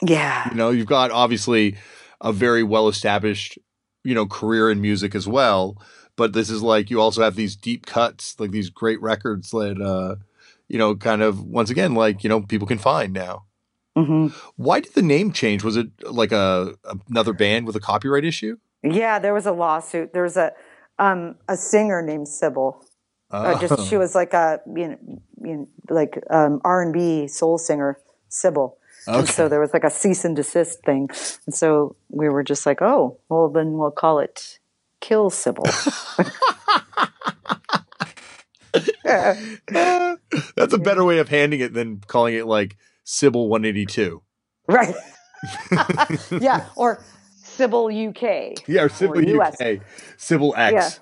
[0.03, 0.49] Yeah.
[0.51, 1.77] You know, you've got obviously
[2.21, 3.59] a very well established,
[4.05, 5.81] you know, career in music as well.
[6.17, 9.81] But this is like you also have these deep cuts, like these great records that,
[9.81, 10.17] uh,
[10.69, 13.45] you know, kind of once again, like you know, people can find now.
[13.97, 15.65] Hmm Why did the name change?
[15.65, 16.75] Was it like a
[17.09, 18.57] another band with a copyright issue?
[18.83, 20.13] Yeah, there was a lawsuit.
[20.13, 20.53] There was a
[20.99, 22.85] um, a singer named Sybil.
[23.31, 24.99] Uh, just she was like a you know,
[25.43, 28.77] you know like um, R and B soul singer Sybil,
[29.07, 29.33] and Okay.
[29.33, 31.09] so there was like a cease and desist thing,
[31.47, 34.59] and so we were just like, oh, well then we'll call it
[35.01, 35.65] Kill Sybill.
[39.05, 42.77] That's a better way of handing it than calling it like
[43.11, 44.23] Sybil 182.
[44.69, 44.95] right?
[46.41, 47.03] yeah, or
[47.35, 48.69] Sybil UK.
[48.69, 49.61] Yeah, Or Sybil US.
[49.61, 49.81] UK.
[50.17, 51.01] Sybil X.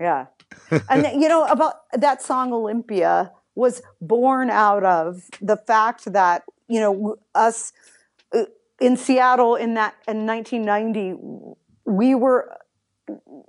[0.00, 0.26] Yeah.
[0.70, 0.80] Yeah.
[0.90, 6.80] and you know, about that song Olympia was born out of the fact that, you
[6.80, 7.72] know, us
[8.34, 8.46] uh,
[8.80, 11.54] in Seattle in that in 1990
[11.86, 12.50] we were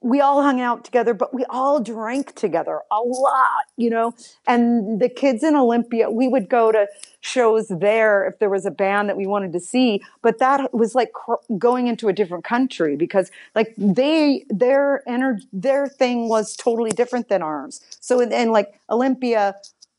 [0.02, 4.14] we all hung out together, but we all drank together a lot, you know.
[4.46, 6.88] And the kids in Olympia, we would go to
[7.22, 10.94] shows there if there was a band that we wanted to see, but that was
[10.94, 16.56] like cr- going into a different country because like they their energy their thing was
[16.56, 17.82] totally different than ours.
[18.00, 19.56] So and, and like Olympia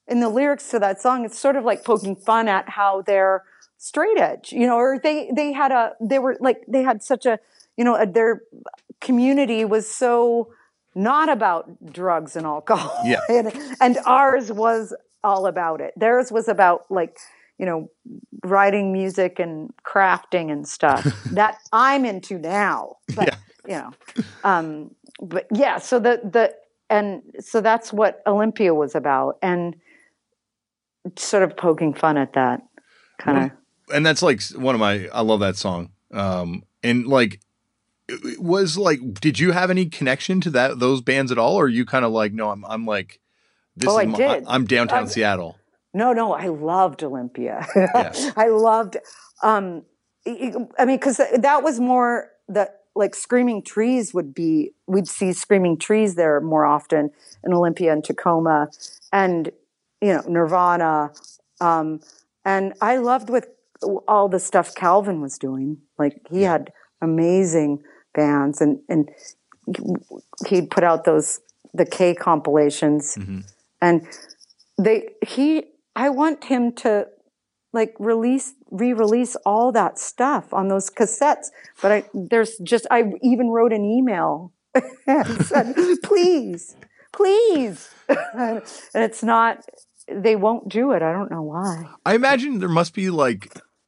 [0.07, 3.43] in the lyrics to that song, it's sort of like poking fun at how they're
[3.79, 7.27] straight edge, you know, or they they had a they were like they had such
[7.27, 7.39] a
[7.77, 8.43] you know a, their
[9.01, 10.49] community was so
[10.94, 12.99] not about drugs and alcohol.
[13.05, 13.20] Yeah.
[13.28, 15.92] and, and ours was all about it.
[15.97, 17.18] Theirs was about like,
[17.59, 17.90] you know,
[18.44, 22.97] writing music and crafting and stuff that I'm into now.
[23.14, 23.36] But,
[23.66, 23.90] you know,
[24.44, 24.90] um,
[25.20, 26.55] but yeah, so the, the,
[26.88, 29.38] and so that's what Olympia was about.
[29.42, 29.76] And
[31.16, 32.62] sort of poking fun at that
[33.18, 33.94] kind of.
[33.94, 35.90] and that's like one of my I love that song.
[36.12, 37.40] Um and like
[38.09, 41.65] it- was like did you have any connection to that those bands at all or
[41.65, 43.21] are you kind of like no I'm I'm like
[43.77, 44.45] this Oh, is I my, did.
[44.47, 45.59] I'm downtown Um, Seattle.
[45.93, 47.67] No, no, I loved Olympia.
[47.77, 48.13] Yeah.
[48.37, 48.97] I loved,
[49.43, 49.83] um,
[50.27, 54.73] I mean, because that was more the like Screaming Trees would be.
[54.87, 57.11] We'd see Screaming Trees there more often
[57.45, 58.69] in Olympia and Tacoma,
[59.13, 59.51] and
[60.01, 61.13] you know Nirvana,
[61.61, 62.01] um,
[62.45, 63.49] and I loved with
[64.09, 65.79] all the stuff Calvin was doing.
[65.99, 67.83] Like he had amazing
[68.17, 69.03] bands, and and
[70.49, 71.41] he'd put out those
[71.75, 73.17] the K compilations.
[73.17, 73.45] Mhm.
[73.87, 73.97] and
[74.87, 74.99] they
[75.35, 75.49] he
[76.05, 76.91] i want him to
[77.79, 81.49] like release re-release all that stuff on those cassettes
[81.83, 81.99] but i
[82.31, 83.01] there's just i
[83.33, 84.53] even wrote an email
[85.07, 86.77] and said please
[87.12, 87.79] please.
[88.95, 89.53] And it's not
[90.09, 91.03] they won't do it.
[91.03, 91.73] I don't know why.
[92.05, 93.43] I imagine there must be like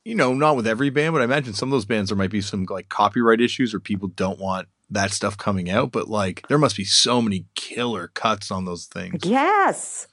[0.08, 2.30] you know not with every band but I imagine some of those bands there might
[2.30, 6.46] be some like copyright issues or people don't want that stuff coming out but like
[6.48, 9.24] there must be so many killer cuts on those things.
[9.24, 10.06] yes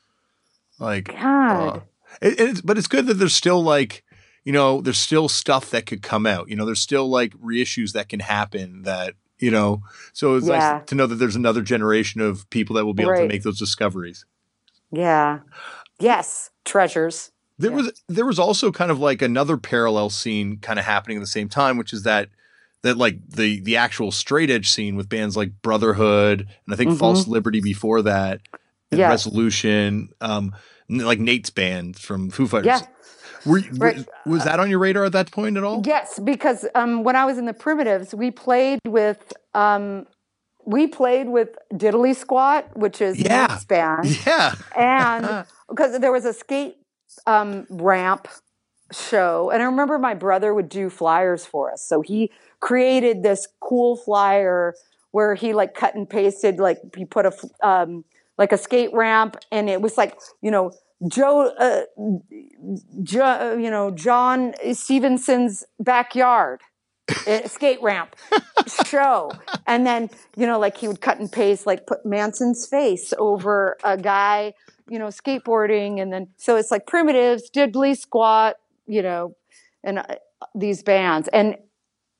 [0.79, 1.79] Like god Uh,
[2.21, 4.03] it, it's, but it's good that there's still like,
[4.43, 6.49] you know, there's still stuff that could come out.
[6.49, 9.81] You know, there's still like reissues that can happen that, you know,
[10.13, 10.57] so it's Yeah.
[10.79, 13.43] nice to know that there's another generation of people that will be able to make
[13.43, 14.25] those discoveries.
[14.91, 15.39] yeah
[15.99, 17.77] yes treasures There Yeah.
[17.77, 21.27] was there was also kind of like another parallel scene kind of happening at the
[21.27, 22.29] same time, which is that
[22.83, 26.91] that like the the actual straight edge scene with bands like Brotherhood and I think
[26.91, 26.99] Mhm.
[26.99, 28.41] False Liberty before that,
[28.91, 29.09] and Yeah.
[29.09, 30.53] Resolution, um,
[30.89, 32.65] like Nate's band from Foo Fighters.
[32.67, 32.81] yeah
[33.45, 33.97] Were, Right.
[33.97, 35.81] was, was that on your radar at that point at all?
[35.85, 40.05] Yes, because um, when I was in the primitives, we played with um,
[40.67, 43.45] we played with Diddley Squat, which is Yeah.
[43.47, 44.55] Nate's band, Yeah.
[44.75, 46.75] and because there was a skate
[47.25, 48.27] um, ramp
[48.91, 53.47] show, and I remember my brother would do flyers for us, so he created this
[53.59, 54.75] cool flyer
[55.11, 57.33] where he like cut and pasted like he put a,
[57.65, 58.03] um,
[58.37, 60.71] like a skate ramp, and it was like you know
[61.07, 61.81] Joe, uh,
[63.03, 66.61] jo, you know John Stevenson's backyard
[67.27, 68.15] eh, skate ramp
[68.85, 69.31] show,
[69.67, 73.77] and then you know like he would cut and paste like put Manson's face over
[73.83, 74.53] a guy
[74.89, 78.55] you know skateboarding, and then so it's like primitives, diddly squat,
[78.87, 79.35] you know,
[79.83, 80.03] and uh,
[80.53, 81.57] these bands and.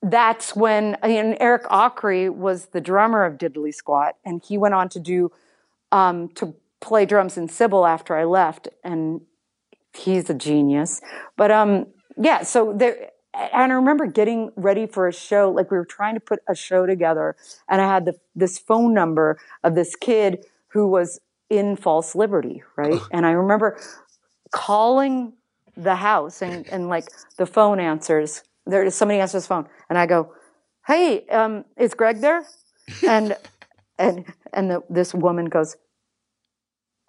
[0.02, 4.88] That's when and Eric Akre was the drummer of Diddley Squat, and he went on
[4.90, 5.32] to do
[5.92, 9.22] um, to play drums in Sybill after I left, and
[9.96, 11.02] he's a genius.
[11.38, 11.88] But um,
[12.18, 15.50] yeah, so there, and I remember getting ready for a show.
[15.50, 17.36] Like we were trying to put a show together,
[17.68, 21.20] and I had the, this phone number of this kid who was
[21.50, 23.00] in False Liberty, right?
[23.12, 23.80] And I remember
[24.52, 25.34] calling
[25.78, 27.06] the house, and, and like
[27.38, 28.44] the phone answers.
[28.66, 30.34] There is somebody answers the phone, and I go,
[30.88, 32.46] "Hey, um, is Greg there?"
[33.08, 33.36] And
[33.98, 35.76] and and the, this woman goes,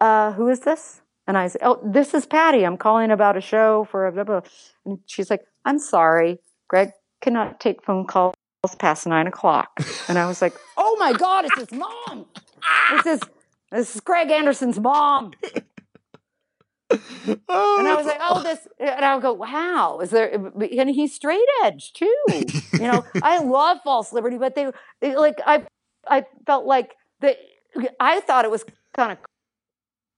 [0.00, 1.00] uh, who is this?
[1.26, 2.64] And I said, oh, this is Patty.
[2.64, 4.40] I'm calling about a show for a blah, blah.
[4.84, 8.34] And she's like, I'm sorry, Greg cannot take phone calls
[8.78, 9.80] past nine o'clock.
[10.08, 12.26] And I was like, oh my God, it's his mom.
[12.92, 13.20] This is,
[13.72, 15.32] this is Greg Anderson's mom.
[16.90, 16.96] Oh,
[17.78, 18.08] And I was oh.
[18.08, 22.14] like, oh, this, and I would go, wow, is there, and he's straight edge too.
[22.72, 25.64] You know, I love False Liberty, but they, they like, I,
[26.06, 27.38] I felt like that,
[27.98, 28.64] I thought it was
[28.94, 29.18] kind of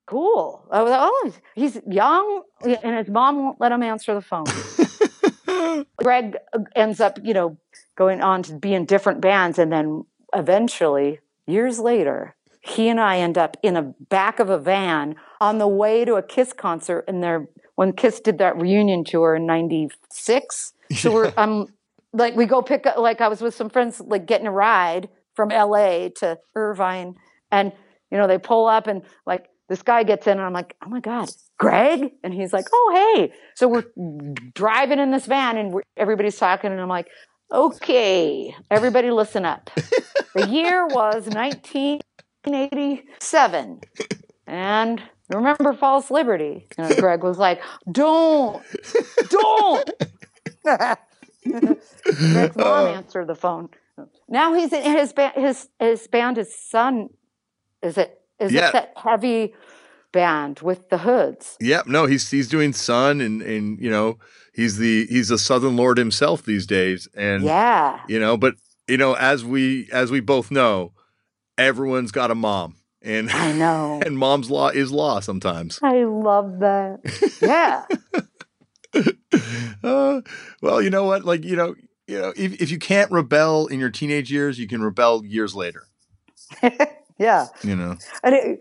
[0.07, 0.67] cool.
[0.71, 4.45] I was like, oh, he's young, and his mom won't let him answer the phone.
[5.97, 6.37] Greg
[6.75, 7.57] ends up, you know,
[7.97, 9.59] going on to be in different bands.
[9.59, 12.35] And then eventually, years later,
[12.69, 16.15] he and I end up in a back of a van on the way to
[16.15, 17.05] a Kiss concert.
[17.09, 21.67] And there, when Kiss did that reunion tour in '96, so we're I'm um,
[22.13, 22.99] like we go pick up.
[22.99, 27.15] Like I was with some friends, like getting a ride from LA to Irvine,
[27.51, 27.73] and
[28.11, 30.89] you know they pull up and like this guy gets in, and I'm like, oh
[30.89, 33.33] my god, Greg, and he's like, oh hey.
[33.55, 33.85] So we're
[34.55, 37.09] driving in this van, and we're, everybody's talking, and I'm like,
[37.53, 39.71] okay, everybody listen up.
[40.35, 41.29] the year was
[42.49, 43.81] 1987,
[44.47, 46.67] and remember false liberty?
[46.77, 48.63] And greg was like don't
[49.29, 49.91] don't.
[51.45, 52.93] Greg's mom uh.
[52.93, 53.69] answered the phone.
[54.29, 57.11] Now he's in his band his his band his son
[57.83, 58.69] is it is Yeah.
[58.69, 59.55] it that heavy
[60.13, 61.57] band with the hoods?
[61.61, 61.87] Yep.
[61.87, 64.19] No, he's he's doing Sunn, and and you know
[64.55, 68.01] he's the he's a Southern Lord himself these days, and yeah.
[68.09, 68.55] you know, but
[68.87, 70.93] you know, as we as we both know,
[71.59, 75.79] everyone's got a mom, and i know and mom's law is law sometimes.
[75.83, 77.01] i love that
[77.43, 77.85] yeah
[79.85, 80.21] uh,
[80.63, 81.25] well, you know what?
[81.25, 81.75] Like you know,
[82.07, 85.55] you know, if if you can't rebel in your teenage years, you can rebel years
[85.55, 85.83] later.
[87.19, 87.97] yeah You know.
[88.23, 88.61] And, it,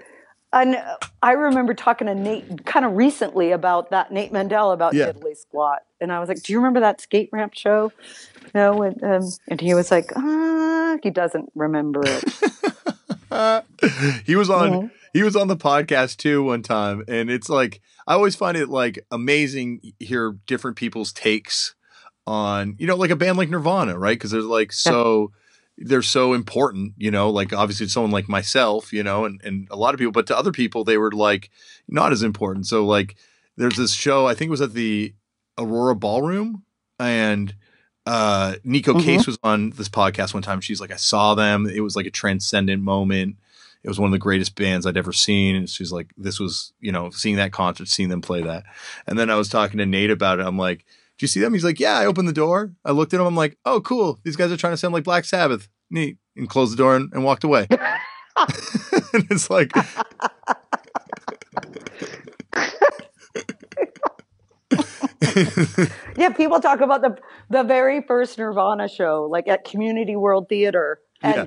[0.52, 0.78] and
[1.24, 5.12] I remember talking to Nate kind of recently about that, Nate Mendel about Yeah.
[5.14, 5.80] Diddley Squat.
[6.02, 7.91] And I was like, Do you remember that skate ramp show?
[8.43, 12.24] You know, and, um, and he was like, ah, he doesn't remember it.
[14.25, 14.91] he was on Mhm.
[15.13, 18.69] he was on the podcast too one time and it's like i always find it
[18.69, 21.75] like amazing to hear different people's takes
[22.25, 24.17] on you know like a band like nirvana right?
[24.17, 25.31] Because they're like so
[25.77, 27.29] they're so important you know?
[27.29, 30.38] Like obviously someone like myself you know and, and a lot of people but to
[30.38, 31.49] other people they were like
[31.88, 32.67] not as important.
[32.67, 33.15] So like
[33.55, 35.13] there's this show i think it was at the
[35.57, 36.63] aurora ballroom
[36.99, 37.55] and
[38.08, 39.03] uh Neko Mhm.
[39.03, 42.05] case was on this podcast one time she's like i saw them it was like
[42.05, 43.36] a transcendent moment
[43.84, 45.55] it was one of the greatest bands I'd ever seen.
[45.55, 48.64] And she's like, this was, you know, seeing that concert, seeing them play that.
[49.05, 50.45] And then I was talking to Nate about it.
[50.45, 51.53] I'm like, do you see them?
[51.53, 52.74] He's like, yeah, I opened the door.
[52.84, 53.28] I looked at him.
[53.28, 54.20] I'm like, oh, cool.
[54.24, 55.70] These guys are trying to sound like Black Sabbath.
[55.89, 56.18] Neat.
[56.36, 57.68] And closed the door and, and walked away.
[57.70, 59.72] and it's like,
[66.18, 67.18] yeah, people talk about the
[67.49, 70.99] the very first Nirvana show, like at Community World Theater.
[71.22, 71.45] And Yeah.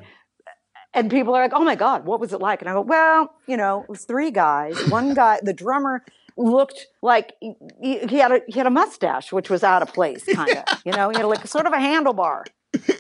[0.95, 3.33] and people are like, "Oh my god, what was it like?" And I go, "Well,
[3.47, 4.77] you know, it was three guys.
[4.89, 6.03] One guy, the drummer,
[6.37, 10.25] looked like he, he had a he had a mustache, which was out of place,
[10.35, 10.65] kind of.
[10.85, 12.45] You know, he had like sort of a handlebar.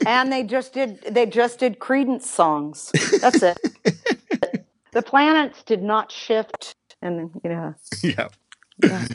[0.06, 2.90] And they just did they just did Creedence songs.
[3.20, 3.58] That's it.
[4.92, 8.28] the planets did not shift, and you know, yeah.
[8.82, 9.06] Yeah.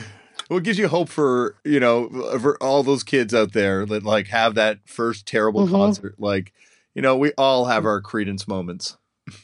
[0.48, 4.04] Well, it gives you hope for, you know, for all those kids out there that
[4.04, 5.72] like have that first terrible Mhm.
[5.72, 6.14] concert.
[6.18, 6.52] Like,
[6.94, 8.96] you know, we all have our Creedence moments.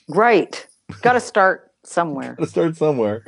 [0.08, 0.66] right.
[1.02, 2.36] Got to start somewhere.
[2.38, 3.24] Let's start somewhere.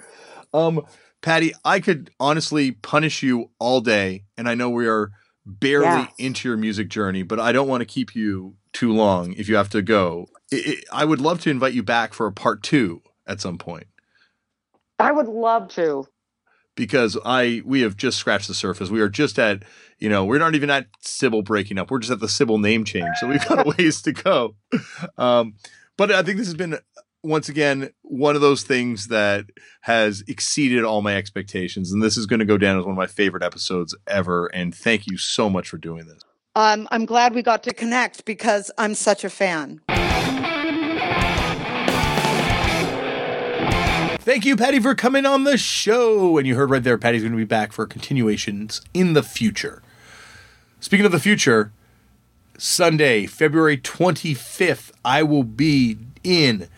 [0.52, 0.82] Um,
[1.22, 5.10] Patty, I could honestly punish you all day, and I know we are
[5.46, 6.12] barely Yes.
[6.18, 9.56] into your music journey, but I don't want to keep you too long if you
[9.56, 10.26] have to go.
[10.52, 13.58] I I I would love to invite you back for a part two at some
[13.58, 13.86] point
[14.98, 16.06] I would love to.
[16.76, 18.90] Because I we have just scratched the surface.
[18.90, 19.62] We are just at
[19.98, 21.90] you know we're not even at Sybill breaking up.
[21.90, 24.56] We're just at the Sybill name change, so we've got a ways to go.
[25.16, 25.54] Um,
[25.96, 26.78] but I think this has been
[27.22, 29.46] once again one of those things that
[29.82, 32.98] has exceeded all my expectations, and this is going to go down as one of
[32.98, 34.46] my favorite episodes ever.
[34.46, 36.22] And thank you so much for doing this.
[36.56, 39.80] Um, I'm glad we got to connect because I'm such a fan.
[44.24, 46.38] Thank you, Patty, for coming on the show.
[46.38, 49.82] And you heard right there, Patty's going to be back for continuations in the future.
[50.80, 51.72] Speaking of the future,
[52.56, 56.68] Sunday, February 25th, I will be in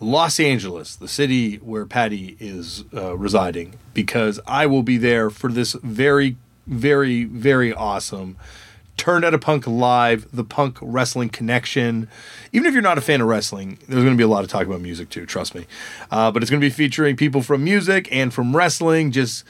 [0.00, 5.52] Los Angeles, the city where Patty is uh, residing, because I will be there for
[5.52, 8.36] this very, very, very awesome
[8.98, 12.08] Turned Out a Punk Live, the Punk Wrestling Connection.
[12.52, 14.50] Even if you're not a fan of wrestling, there's going to be a lot of
[14.50, 15.66] talk about music too, trust me.
[16.10, 19.44] Uh, but it's going to be featuring people from music and from wrestling, just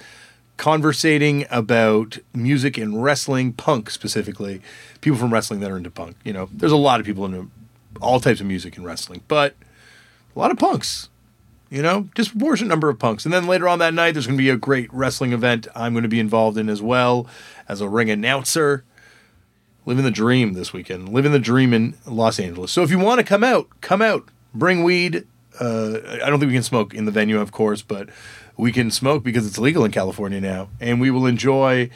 [0.58, 4.60] conversating about music and wrestling, punk specifically.
[5.00, 6.16] People from wrestling that are into punk.
[6.24, 7.50] You know, there's a lot of people into
[8.02, 9.56] all types of music and wrestling, but
[10.36, 11.08] a lot of punks.
[11.70, 13.24] You know, disproportionate number of punks.
[13.24, 15.92] And then later on that night, there's going to be a great wrestling event I'm
[15.92, 17.26] going to be involved in as well
[17.68, 18.84] as a ring announcer.
[19.89, 21.09] Living the dream this weekend.
[21.09, 22.70] Living the dream in Los Angeles.
[22.70, 24.28] So if you want to come out, come out.
[24.52, 25.27] Bring weed.
[25.59, 28.10] Uh, I don't think we can smoke in the venue, of course, but
[28.59, 30.69] we can smoke because it's legal in California now.
[30.78, 31.89] And we will enjoy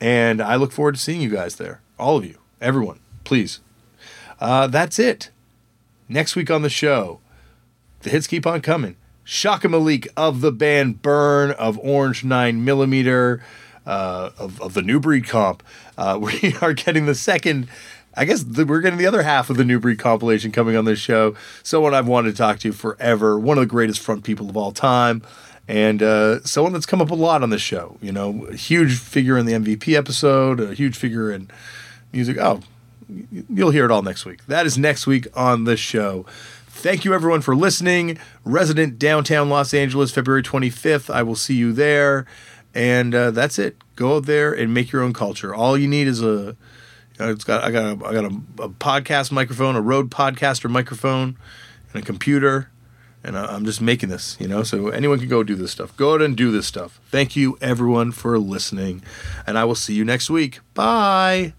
[0.00, 1.80] And I look forward to seeing you guys there.
[1.98, 3.58] All of you, everyone, please.
[4.38, 5.30] Uh, that's it.
[6.08, 7.18] Next week on the show,
[8.02, 8.94] the hits keep on coming.
[9.24, 13.42] Chaka Malik of the band Burn, of Orange 9 Millimeter,
[13.86, 15.62] uh, of, of the New Breed comp.
[15.96, 17.68] Uh, we are getting the second,
[18.14, 20.84] I guess the, we're getting the other half of the New Breed compilation coming on
[20.84, 21.34] this show.
[21.62, 24.72] Someone I've wanted to talk to forever, one of the greatest front people of all
[24.72, 25.22] time,
[25.68, 27.96] and uh, someone that's come up a lot on this show.
[28.02, 31.48] You know, a huge figure in the MVP episode, a huge figure in
[32.12, 32.38] music.
[32.38, 32.60] Oh,
[33.30, 34.44] you'll hear it all next week.
[34.46, 36.26] That is next week on the show.
[36.68, 38.18] Thank you, everyone, for listening.
[38.44, 41.12] Resident downtown Los Angeles, February 25th.
[41.12, 42.26] I will see you there.
[42.74, 43.76] And uh, that's it.
[43.96, 45.54] Go out there and make your own culture.
[45.54, 46.56] All you need is a.
[47.18, 50.70] Know, it's got I got a, I got a, a podcast microphone, a Rode podcaster
[50.70, 51.36] microphone,
[51.92, 52.70] and a computer,
[53.22, 54.38] and I, I'm just making this.
[54.40, 55.94] You know, so anyone can go do this stuff.
[55.96, 56.98] Go out and do this stuff.
[57.10, 59.02] Thank you, everyone, for listening,
[59.46, 60.60] and I will see you next week.
[60.72, 61.52] Bye.